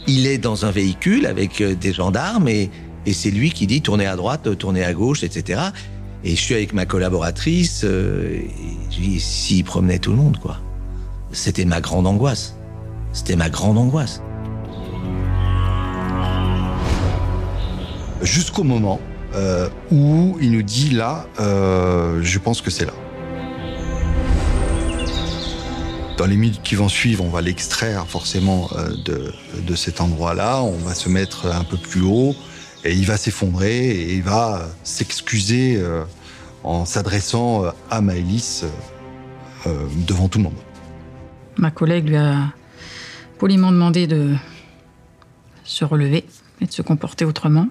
Il 0.08 0.28
est 0.28 0.38
dans 0.38 0.66
un 0.66 0.72
véhicule 0.72 1.26
avec 1.26 1.62
euh, 1.62 1.76
des 1.76 1.94
gendarmes 1.94 2.48
et, 2.48 2.70
et 3.06 3.14
c'est 3.14 3.32
lui 3.32 3.52
qui 3.52 3.68
dit 3.68 3.82
tournez 3.82 4.06
à 4.06 4.16
droite, 4.16 4.48
euh, 4.48 4.56
tournez 4.56 4.84
à 4.84 4.94
gauche, 4.94 5.24
etc. 5.24 5.62
Et 6.24 6.32
je 6.32 6.42
suis 6.42 6.56
avec 6.56 6.74
ma 6.74 6.86
collaboratrice. 6.86 7.84
euh, 7.84 8.34
et 8.34 8.50
je 8.92 9.00
dis 9.00 9.20
s'il 9.20 9.64
promenait 9.64 10.00
tout 10.00 10.12
le 10.12 10.18
monde, 10.18 10.38
quoi. 10.40 10.60
C'était 11.32 11.66
ma 11.66 11.80
grande 11.82 12.08
angoisse. 12.08 12.56
C'était 13.14 13.36
ma 13.36 13.50
grande 13.50 13.78
angoisse. 13.78 14.22
Jusqu'au 18.22 18.64
moment 18.64 19.00
euh, 19.36 19.70
où 19.92 20.38
il 20.42 20.52
nous 20.52 20.64
dit 20.64 20.90
là, 20.90 21.28
euh, 21.40 22.20
je 22.24 22.40
pense 22.40 22.62
que 22.62 22.72
c'est 22.72 22.86
là. 22.86 22.94
Dans 26.18 26.26
les 26.26 26.36
minutes 26.36 26.62
qui 26.64 26.76
vont 26.76 26.90
suivre, 26.90 27.24
on 27.24 27.30
va 27.30 27.42
l'extraire 27.42 28.06
forcément 28.08 28.70
euh, 28.76 28.90
de, 29.06 29.32
de 29.62 29.76
cet 29.76 30.02
endroit-là. 30.02 30.62
On 30.64 30.78
va 30.78 30.96
se 30.96 31.10
mettre 31.10 31.46
un 31.46 31.64
peu 31.64 31.78
plus 31.78 32.02
haut 32.02 32.36
et 32.84 32.94
il 32.94 33.06
va 33.06 33.18
s'effondrer 33.18 33.90
et 33.90 34.16
il 34.16 34.24
va 34.24 34.68
s'excuser 34.84 35.82
en 36.64 36.86
s'adressant 36.86 37.66
à 37.92 38.00
Maëlys 38.00 38.64
devant 40.08 40.30
tout 40.30 40.38
le 40.38 40.46
monde. 40.46 40.69
Ma 41.60 41.72
collègue 41.72 42.08
lui 42.08 42.16
a 42.16 42.54
poliment 43.38 43.74
demandé 43.74 44.08
de 44.08 44.34
se 45.66 45.84
relever 45.84 46.26
et 46.62 46.66
de 46.66 46.72
se 46.72 46.82
comporter 46.82 47.26
autrement. 47.26 47.68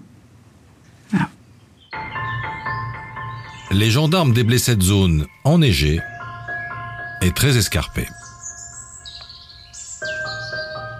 Les 3.70 3.90
gendarmes 3.90 4.34
déblaient 4.34 4.58
cette 4.58 4.82
zone 4.82 5.26
enneigée 5.44 6.00
et 7.22 7.32
très 7.32 7.56
escarpée. 7.56 8.06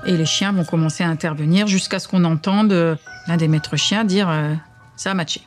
Et 0.07 0.17
les 0.17 0.27
chiens 0.27 0.53
vont 0.53 0.65
commencer 0.65 1.05
à 1.05 1.09
intervenir 1.09 1.67
jusqu'à 1.67 1.99
ce 1.99 2.09
qu'on 2.09 2.25
entende 2.25 2.73
euh, 2.73 2.97
l'un 3.27 3.37
des 3.37 3.49
maîtres 3.49 3.77
chiens 3.77 4.05
dire 4.05 4.31
euh, 4.31 4.55
ça 4.97 5.11
a 5.11 5.15
matché. 5.15 5.43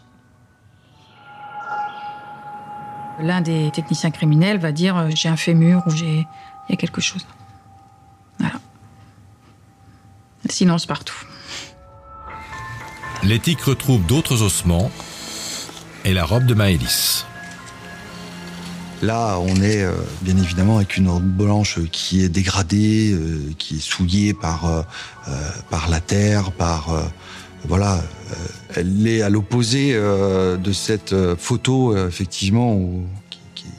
L'un 3.20 3.42
des 3.42 3.72
techniciens 3.72 4.12
criminels 4.12 4.60
va 4.60 4.72
dire 4.72 4.98
euh, 4.98 5.10
j'ai 5.16 5.30
un 5.30 5.38
fémur 5.38 5.82
ou 5.88 5.92
j'ai 5.92 6.28
il 6.72 6.76
y 6.76 6.78
a 6.78 6.78
quelque 6.78 7.02
chose. 7.02 7.26
Voilà. 8.40 8.56
Le 10.46 10.52
silence 10.52 10.86
partout. 10.86 11.16
L'éthique 13.24 13.62
retrouve 13.62 14.06
d'autres 14.06 14.42
ossements 14.42 14.90
et 16.06 16.14
la 16.14 16.24
robe 16.24 16.46
de 16.46 16.54
Maëlys. 16.54 17.26
Là, 19.02 19.38
on 19.40 19.56
est 19.62 19.84
euh, 19.84 19.94
bien 20.22 20.38
évidemment 20.38 20.78
avec 20.78 20.96
une 20.96 21.10
robe 21.10 21.24
blanche 21.24 21.80
qui 21.92 22.24
est 22.24 22.30
dégradée, 22.30 23.12
euh, 23.12 23.52
qui 23.58 23.76
est 23.76 23.80
souillée 23.82 24.34
par 24.34 24.66
euh, 24.66 24.82
par 25.70 25.90
la 25.90 26.00
terre, 26.00 26.52
par 26.52 26.94
euh, 26.94 27.04
voilà. 27.66 27.98
euh, 27.98 28.36
elle 28.76 29.06
est 29.06 29.22
à 29.24 29.30
l'opposé 29.30 29.92
euh, 29.94 30.56
de 30.56 30.72
cette 30.72 31.14
photo 31.36 31.94
euh, 31.96 32.08
effectivement 32.08 32.74
où- 32.76 33.06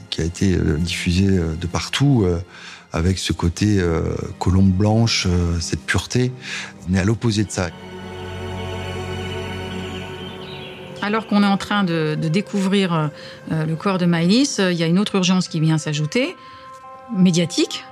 qui, 0.09 0.21
a 0.21 0.25
été 0.25 0.55
diffusée 0.77 1.39
de 1.59 1.65
partout. 1.67 2.23
Avec 2.93 3.17
ce 3.17 3.33
côté 3.33 3.79
euh, 3.79 4.03
colombe 4.37 4.71
blanche, 4.71 5.25
euh, 5.27 5.59
cette 5.59 5.83
pureté, 5.83 6.31
on 6.87 6.93
est 6.93 6.99
à 6.99 7.03
l'opposé 7.03 7.43
de 7.43 7.51
ça. 7.51 7.69
Alors 11.01 11.27
qu'on 11.27 11.43
est 11.43 11.47
en 11.47 11.57
train 11.57 11.83
de, 11.83 12.15
découvrir 12.15 12.93
euh, 13.51 13.65
le 13.65 13.75
corps 13.75 13.97
de 13.97 14.05
Maëlys, 14.05 14.59
il 14.59 14.77
y 14.77 14.83
a 14.83 14.87
une 14.87 14.99
autre 14.99 15.15
urgence 15.15 15.49
qui 15.49 15.59
vient 15.59 15.77
s'ajouter, 15.77 16.35
médiatique, 17.13 17.83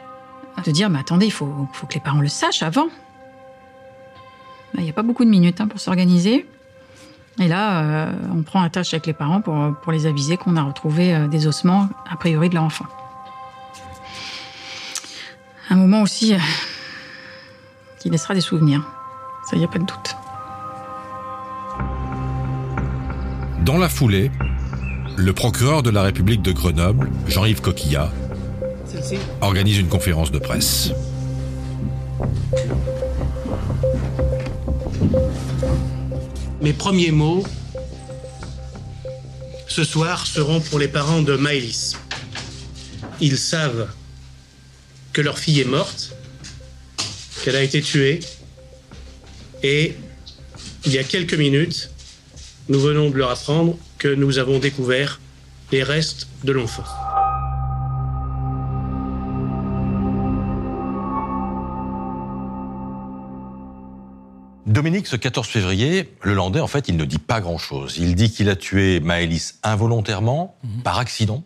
de 0.64 0.72
dire 0.72 0.90
mais 0.90 1.00
attendez, 1.00 1.26
il 1.26 1.32
faut, 1.32 1.68
que 1.90 1.96
les 1.96 2.00
parents 2.00 2.22
le 2.22 2.30
sachent 2.30 2.64
avant. 2.64 2.88
Il 4.78 4.84
n'y 4.84 4.90
a 4.90 4.94
pas 4.94 5.02
beaucoup 5.02 5.26
de 5.26 5.30
minutes 5.30 5.60
hein, 5.60 5.68
pour 5.68 5.80
s'organiser. 5.80 6.46
Et 7.40 7.48
là, 7.48 8.14
on 8.34 8.44
prend 8.44 8.62
attache 8.62 8.94
avec 8.94 9.08
les 9.08 9.14
parents 9.14 9.42
pour, 9.42 9.76
pour 9.82 9.92
les 9.92 10.06
aviser 10.06 10.38
qu'on 10.38 10.56
a 10.56 10.64
retrouvé 10.64 11.28
des 11.30 11.48
ossements, 11.48 11.90
a 12.10 12.16
priori, 12.16 12.50
de 12.50 12.56
leur 12.56 12.64
enfant. 12.64 12.86
Un 15.72 15.78
moment 15.78 16.02
aussi 16.02 16.34
euh, 16.34 16.38
qui 18.02 18.10
laissera 18.10 18.34
des 18.34 18.42
souvenirs. 18.42 18.84
Ça, 19.46 19.52
il 19.56 19.60
n'y 19.60 19.64
a 19.64 19.70
pas 19.70 19.80
de 19.80 19.86
doute. 19.86 20.16
Dans 23.64 23.78
la 23.78 23.88
foulée, 23.88 24.32
le 25.16 25.32
procureur 25.32 25.82
de 25.82 25.90
la 25.90 26.02
République 26.02 26.42
de 26.42 26.52
Grenoble, 26.52 27.10
Jean-Yves 27.26 27.62
Coquillat, 27.62 28.12
organise 29.40 29.78
une 29.78 29.88
conférence 29.88 30.30
de 30.30 30.40
presse. 30.40 30.92
Mes 36.62 36.74
premiers 36.74 37.12
mots 37.12 37.46
ce 39.70 39.86
soir 39.86 40.28
seront 40.28 40.60
pour 40.60 40.80
les 40.80 40.90
parents 40.90 41.22
de 41.22 41.38
Maëlys. 41.38 41.96
Ils 43.22 43.38
savent 43.38 43.88
que 45.14 45.22
leur 45.22 45.38
fille 45.40 45.60
est 45.60 45.66
morte, 45.66 46.16
qu'elle 47.44 47.56
a 47.56 47.64
été 47.64 47.82
tuée, 47.82 48.20
et 49.64 49.96
il 50.86 50.92
y 50.92 50.98
a 50.98 51.04
quelques 51.04 51.34
minutes, 51.34 51.92
nous 52.70 52.80
venons 52.80 53.10
de 53.10 53.18
leur 53.18 53.32
apprendre 53.32 53.78
que 53.98 54.08
nous 54.08 54.40
avons 54.40 54.60
découvert 54.60 55.20
les 55.72 55.84
restes 55.84 56.28
de 56.44 56.52
l'enfant. 56.52 56.84
Dominique, 64.66 65.08
ce 65.08 65.18
14 65.18 65.48
février, 65.48 66.16
le 66.22 66.34
Landais, 66.34 66.62
en 66.62 66.68
fait, 66.68 66.88
il 66.88 66.96
ne 66.96 67.04
dit 67.04 67.18
pas 67.18 67.42
grand-chose. 67.42 67.98
Il 67.98 68.16
dit 68.16 68.32
qu'il 68.32 68.50
a 68.50 68.56
tué 68.56 69.02
Maëlys 69.02 69.60
involontairement, 69.64 70.56
par 70.84 70.98
accident. 70.98 71.44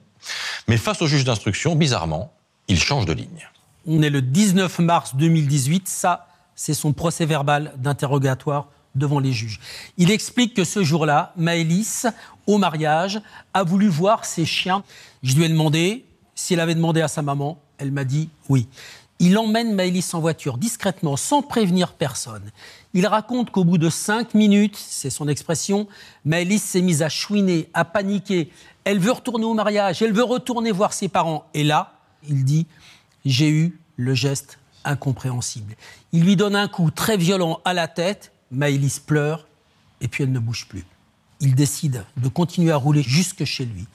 Mais 0.67 0.78
face 0.78 1.01
au 1.01 1.08
juge 1.08 1.23
d'instruction, 1.23 1.75
bizarrement, 1.75 2.34
il 2.67 2.80
change 2.80 3.06
de 3.06 3.13
ligne. 3.13 3.49
On 3.88 4.02
est 4.02 4.10
le 4.10 4.21
19 4.21 4.80
mars 4.80 5.15
2018, 5.15 5.88
ça, 5.88 6.28
c'est 6.56 6.74
son 6.74 6.93
procès 6.93 7.26
verbal 7.26 7.74
d'interrogatoire 7.78 8.69
devant 8.95 9.19
les 9.19 9.32
juges. 9.32 9.60
Il 9.98 10.10
explique 10.10 10.54
que 10.54 10.63
ce 10.63 10.84
jour-là, 10.84 11.34
Maëlys, 11.36 12.08
au 12.48 12.58
mariage, 12.58 13.21
a 13.54 13.63
voulu 13.63 13.88
voir 13.88 14.26
ses 14.26 14.45
chiens. 14.45 14.84
Je 15.21 15.36
lui 15.36 15.43
ai 15.43 15.50
demandé 15.50 16.06
s'il 16.34 16.60
avait 16.60 16.76
demandé 16.76 17.02
à 17.02 17.08
sa 17.08 17.21
maman. 17.21 17.60
Elle 17.78 17.91
m'a 17.91 18.06
dit 18.06 18.30
oui. 18.50 18.67
Il 19.19 19.38
emmène 19.38 19.74
Maëlys 19.74 20.13
en 20.13 20.19
voiture 20.19 20.58
discrètement, 20.58 21.15
sans 21.15 21.41
prévenir 21.41 21.93
personne. 21.93 22.52
Il 22.93 23.08
raconte 23.08 23.50
qu'au 23.52 23.63
bout 23.63 23.78
de 23.78 23.89
cinq 23.89 24.34
minutes, 24.34 24.76
c'est 24.78 25.10
son 25.10 25.28
expression, 25.28 25.88
Maëlys 26.26 26.62
s'est 26.62 26.82
mise 26.82 27.02
à 27.02 27.10
chouiner, 27.10 27.69
à 27.74 27.86
paniquer. 27.86 28.52
Elle 28.84 29.00
veut 29.00 29.12
retourner 29.12 29.45
au 29.45 29.54
mariage, 29.54 30.02
elle 30.02 30.12
veut 30.12 30.24
retourner 30.24 30.71
voir 30.71 30.91
ses 30.91 31.08
parents. 31.08 31.45
Et 31.54 31.63
là, 31.63 31.93
il 32.28 32.43
dit 32.43 32.65
j'ai 33.25 33.49
eu 33.49 33.79
le 33.97 34.13
geste 34.13 34.59
incompréhensible. 34.83 35.75
Il 36.11 36.23
lui 36.23 36.35
donne 36.35 36.55
un 36.55 36.67
coup 36.67 36.91
très 36.91 37.17
violent 37.17 37.59
à 37.65 37.73
la 37.73 37.88
tête, 37.88 38.31
Maëlys 38.51 38.99
pleure, 38.99 39.47
et 40.01 40.07
puis 40.07 40.23
elle 40.23 40.31
ne 40.31 40.39
bouge 40.39 40.67
plus. 40.67 40.85
Il 41.41 41.55
décide 41.55 42.05
de 42.17 42.27
continuer 42.27 42.71
à 42.71 42.77
rouler 42.77 43.01
jusque 43.01 43.43
chez 43.43 43.65
lui. 43.65 43.85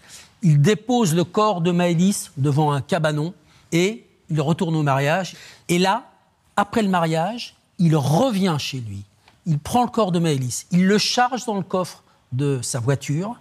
Il 0.43 0.61
dépose 0.61 1.15
le 1.15 1.25
corps 1.25 1.61
de 1.61 1.71
Maëlys 1.71 2.31
devant 2.37 2.73
un 2.73 2.81
cabanon 2.81 3.35
et 3.73 4.07
il 4.29 4.41
retourne 4.41 4.75
au 4.77 4.83
mariage. 4.83 5.37
Et 5.69 5.79
là, 5.79 6.11
après 6.57 6.83
le 6.83 6.89
mariage, 6.89 7.57
il 7.79 7.97
revient 7.97 8.57
chez 8.59 8.81
lui. 8.81 9.05
Il 9.47 9.59
prend 9.59 9.85
le 9.85 9.91
corps 9.91 10.13
de 10.13 10.19
Maëlys, 10.19 10.67
il 10.71 10.87
le 10.87 10.99
charge 10.99 11.47
dans 11.47 11.57
le 11.57 11.63
coffre 11.63 12.03
de 12.33 12.61
sa 12.63 12.79
voiture 12.79 13.41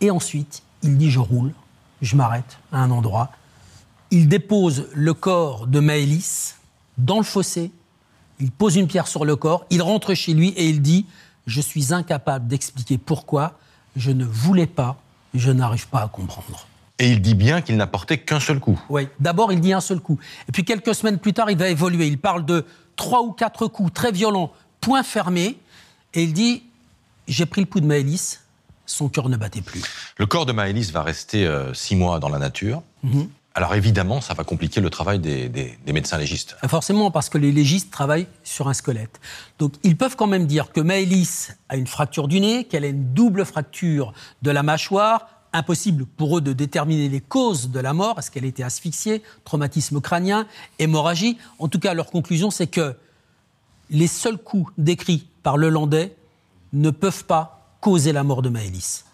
et 0.00 0.10
ensuite 0.10 0.62
il 0.82 0.96
dit 0.96 1.10
je 1.10 1.18
roule, 1.18 1.52
je 2.00 2.16
m'arrête 2.16 2.58
à 2.72 2.78
un 2.78 2.90
endroit. 2.90 3.30
Il 4.16 4.28
dépose 4.28 4.86
le 4.94 5.12
corps 5.12 5.66
de 5.66 5.78
Maëlys 5.78 6.54
dans 6.96 7.18
le 7.18 7.22
fossé, 7.22 7.70
il 8.40 8.50
pose 8.50 8.76
une 8.76 8.86
pierre 8.86 9.08
sur 9.08 9.26
le 9.26 9.36
corps, 9.36 9.66
il 9.68 9.82
rentre 9.82 10.14
chez 10.14 10.32
lui 10.32 10.54
et 10.56 10.70
il 10.70 10.80
dit 10.80 11.04
Je 11.46 11.60
suis 11.60 11.92
incapable 11.92 12.48
d'expliquer 12.48 12.96
pourquoi, 12.96 13.58
je 13.94 14.10
ne 14.12 14.24
voulais 14.24 14.66
pas, 14.66 14.96
je 15.34 15.50
n'arrive 15.50 15.88
pas 15.88 16.00
à 16.00 16.08
comprendre. 16.08 16.66
Et 16.98 17.10
il 17.10 17.20
dit 17.20 17.34
bien 17.34 17.60
qu'il 17.60 17.76
n'a 17.76 17.86
porté 17.86 18.16
qu'un 18.16 18.40
seul 18.40 18.58
coup. 18.58 18.80
Oui, 18.88 19.06
d'abord 19.20 19.52
il 19.52 19.60
dit 19.60 19.74
un 19.74 19.82
seul 19.82 20.00
coup. 20.00 20.18
Et 20.48 20.52
puis 20.52 20.64
quelques 20.64 20.94
semaines 20.94 21.18
plus 21.18 21.34
tard, 21.34 21.50
il 21.50 21.58
va 21.58 21.68
évoluer. 21.68 22.06
Il 22.06 22.18
parle 22.18 22.46
de 22.46 22.64
trois 22.96 23.20
ou 23.20 23.32
quatre 23.32 23.66
coups 23.66 23.92
très 23.92 24.12
violents, 24.12 24.50
point 24.80 25.02
fermé, 25.02 25.58
et 26.14 26.22
il 26.22 26.32
dit 26.32 26.62
J'ai 27.28 27.44
pris 27.44 27.60
le 27.60 27.66
pouls 27.66 27.80
de 27.80 27.86
Maëlys, 27.86 28.40
son 28.86 29.10
cœur 29.10 29.28
ne 29.28 29.36
battait 29.36 29.60
plus. 29.60 29.82
Le 30.16 30.24
corps 30.24 30.46
de 30.46 30.52
Maëlys 30.52 30.90
va 30.90 31.02
rester 31.02 31.46
euh, 31.46 31.74
six 31.74 31.96
mois 31.96 32.18
dans 32.18 32.30
la 32.30 32.38
nature. 32.38 32.82
Mhm. 33.02 33.28
Alors 33.58 33.74
évidemment, 33.74 34.20
ça 34.20 34.34
va 34.34 34.44
compliquer 34.44 34.82
le 34.82 34.90
travail 34.90 35.18
des, 35.18 35.48
des- 35.48 35.78
des 35.86 35.92
médecins 35.94 36.18
légistes. 36.18 36.56
Forcément, 36.68 37.10
parce 37.10 37.30
que 37.30 37.38
les 37.38 37.52
légistes 37.52 37.90
travaillent 37.90 38.26
sur 38.44 38.68
un 38.68 38.74
squelette. 38.74 39.18
Donc, 39.58 39.72
ils 39.82 39.96
peuvent 39.96 40.14
quand 40.14 40.26
même 40.26 40.46
dire 40.46 40.72
que 40.72 40.80
Maëlys 40.82 41.56
a 41.70 41.76
une 41.76 41.86
fracture 41.86 42.28
du 42.28 42.38
nez, 42.38 42.64
qu'elle 42.64 42.84
a 42.84 42.88
une 42.88 43.14
double 43.14 43.46
fracture 43.46 44.12
de 44.42 44.50
la 44.50 44.62
mâchoire. 44.62 45.28
Impossible 45.54 46.04
pour 46.04 46.36
eux 46.36 46.42
de 46.42 46.52
déterminer 46.52 47.08
les 47.08 47.22
causes 47.22 47.70
de 47.70 47.80
la 47.80 47.94
mort. 47.94 48.18
Est-ce 48.18 48.30
qu'elle 48.30 48.44
était 48.44 48.62
asphyxiée, 48.62 49.22
traumatisme 49.46 50.02
crânien, 50.02 50.46
hémorragie? 50.78 51.38
En 51.58 51.68
tout 51.68 51.78
cas, 51.78 51.94
leur 51.94 52.10
conclusion, 52.10 52.50
c'est 52.50 52.66
que 52.66 52.94
les 53.88 54.06
seuls 54.08 54.36
coups 54.36 54.70
décrits 54.76 55.26
par 55.42 55.56
le 55.56 55.70
Landais 55.70 56.14
ne 56.74 56.90
peuvent 56.90 57.24
pas 57.24 57.70
causer 57.80 58.12
la 58.12 58.22
mort 58.22 58.42
de 58.42 58.50
Maëlys. 58.50 59.06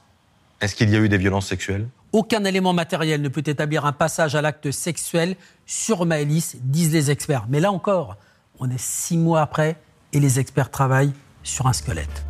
Est-ce 0.60 0.74
qu'il 0.74 0.90
y 0.90 0.96
a 0.96 0.98
eu 0.98 1.08
des 1.08 1.18
violences 1.18 1.46
sexuelles? 1.46 1.86
Aucun 2.12 2.44
élément 2.44 2.74
matériel 2.74 3.22
ne 3.22 3.28
peut 3.28 3.42
établir 3.46 3.86
un 3.86 3.92
passage 3.92 4.34
à 4.34 4.42
l'acte 4.42 4.70
sexuel 4.70 5.34
sur 5.64 6.04
Maëlys, 6.04 6.56
disent 6.60 6.92
les 6.92 7.10
experts. 7.10 7.46
Mais 7.48 7.58
là 7.58 7.72
encore, 7.72 8.16
on 8.60 8.68
est 8.68 8.78
six 8.80 9.16
mois 9.16 9.40
après 9.40 9.76
et 10.12 10.20
les 10.20 10.38
experts 10.38 10.70
travaillent 10.70 11.14
sur 11.42 11.66
un 11.66 11.72
squelette. 11.72 12.26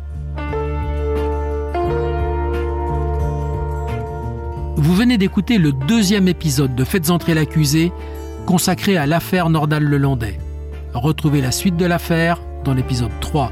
Vous 4.77 4.95
venez 4.95 5.17
d'écouter 5.17 5.57
le 5.57 5.73
deuxième 5.73 6.29
épisode 6.29 6.75
de 6.75 6.83
Faites 6.85 7.09
entrer 7.09 7.33
l'accusé, 7.33 7.91
consacré 8.45 8.95
à 8.95 9.05
l'affaire 9.05 9.49
Nordal-Lelandais. 9.49 10.39
Retrouvez 10.93 11.41
la 11.41 11.51
suite 11.51 11.75
de 11.75 11.85
l'affaire 11.85 12.41
dans 12.63 12.73
l'épisode 12.73 13.11
3. 13.19 13.51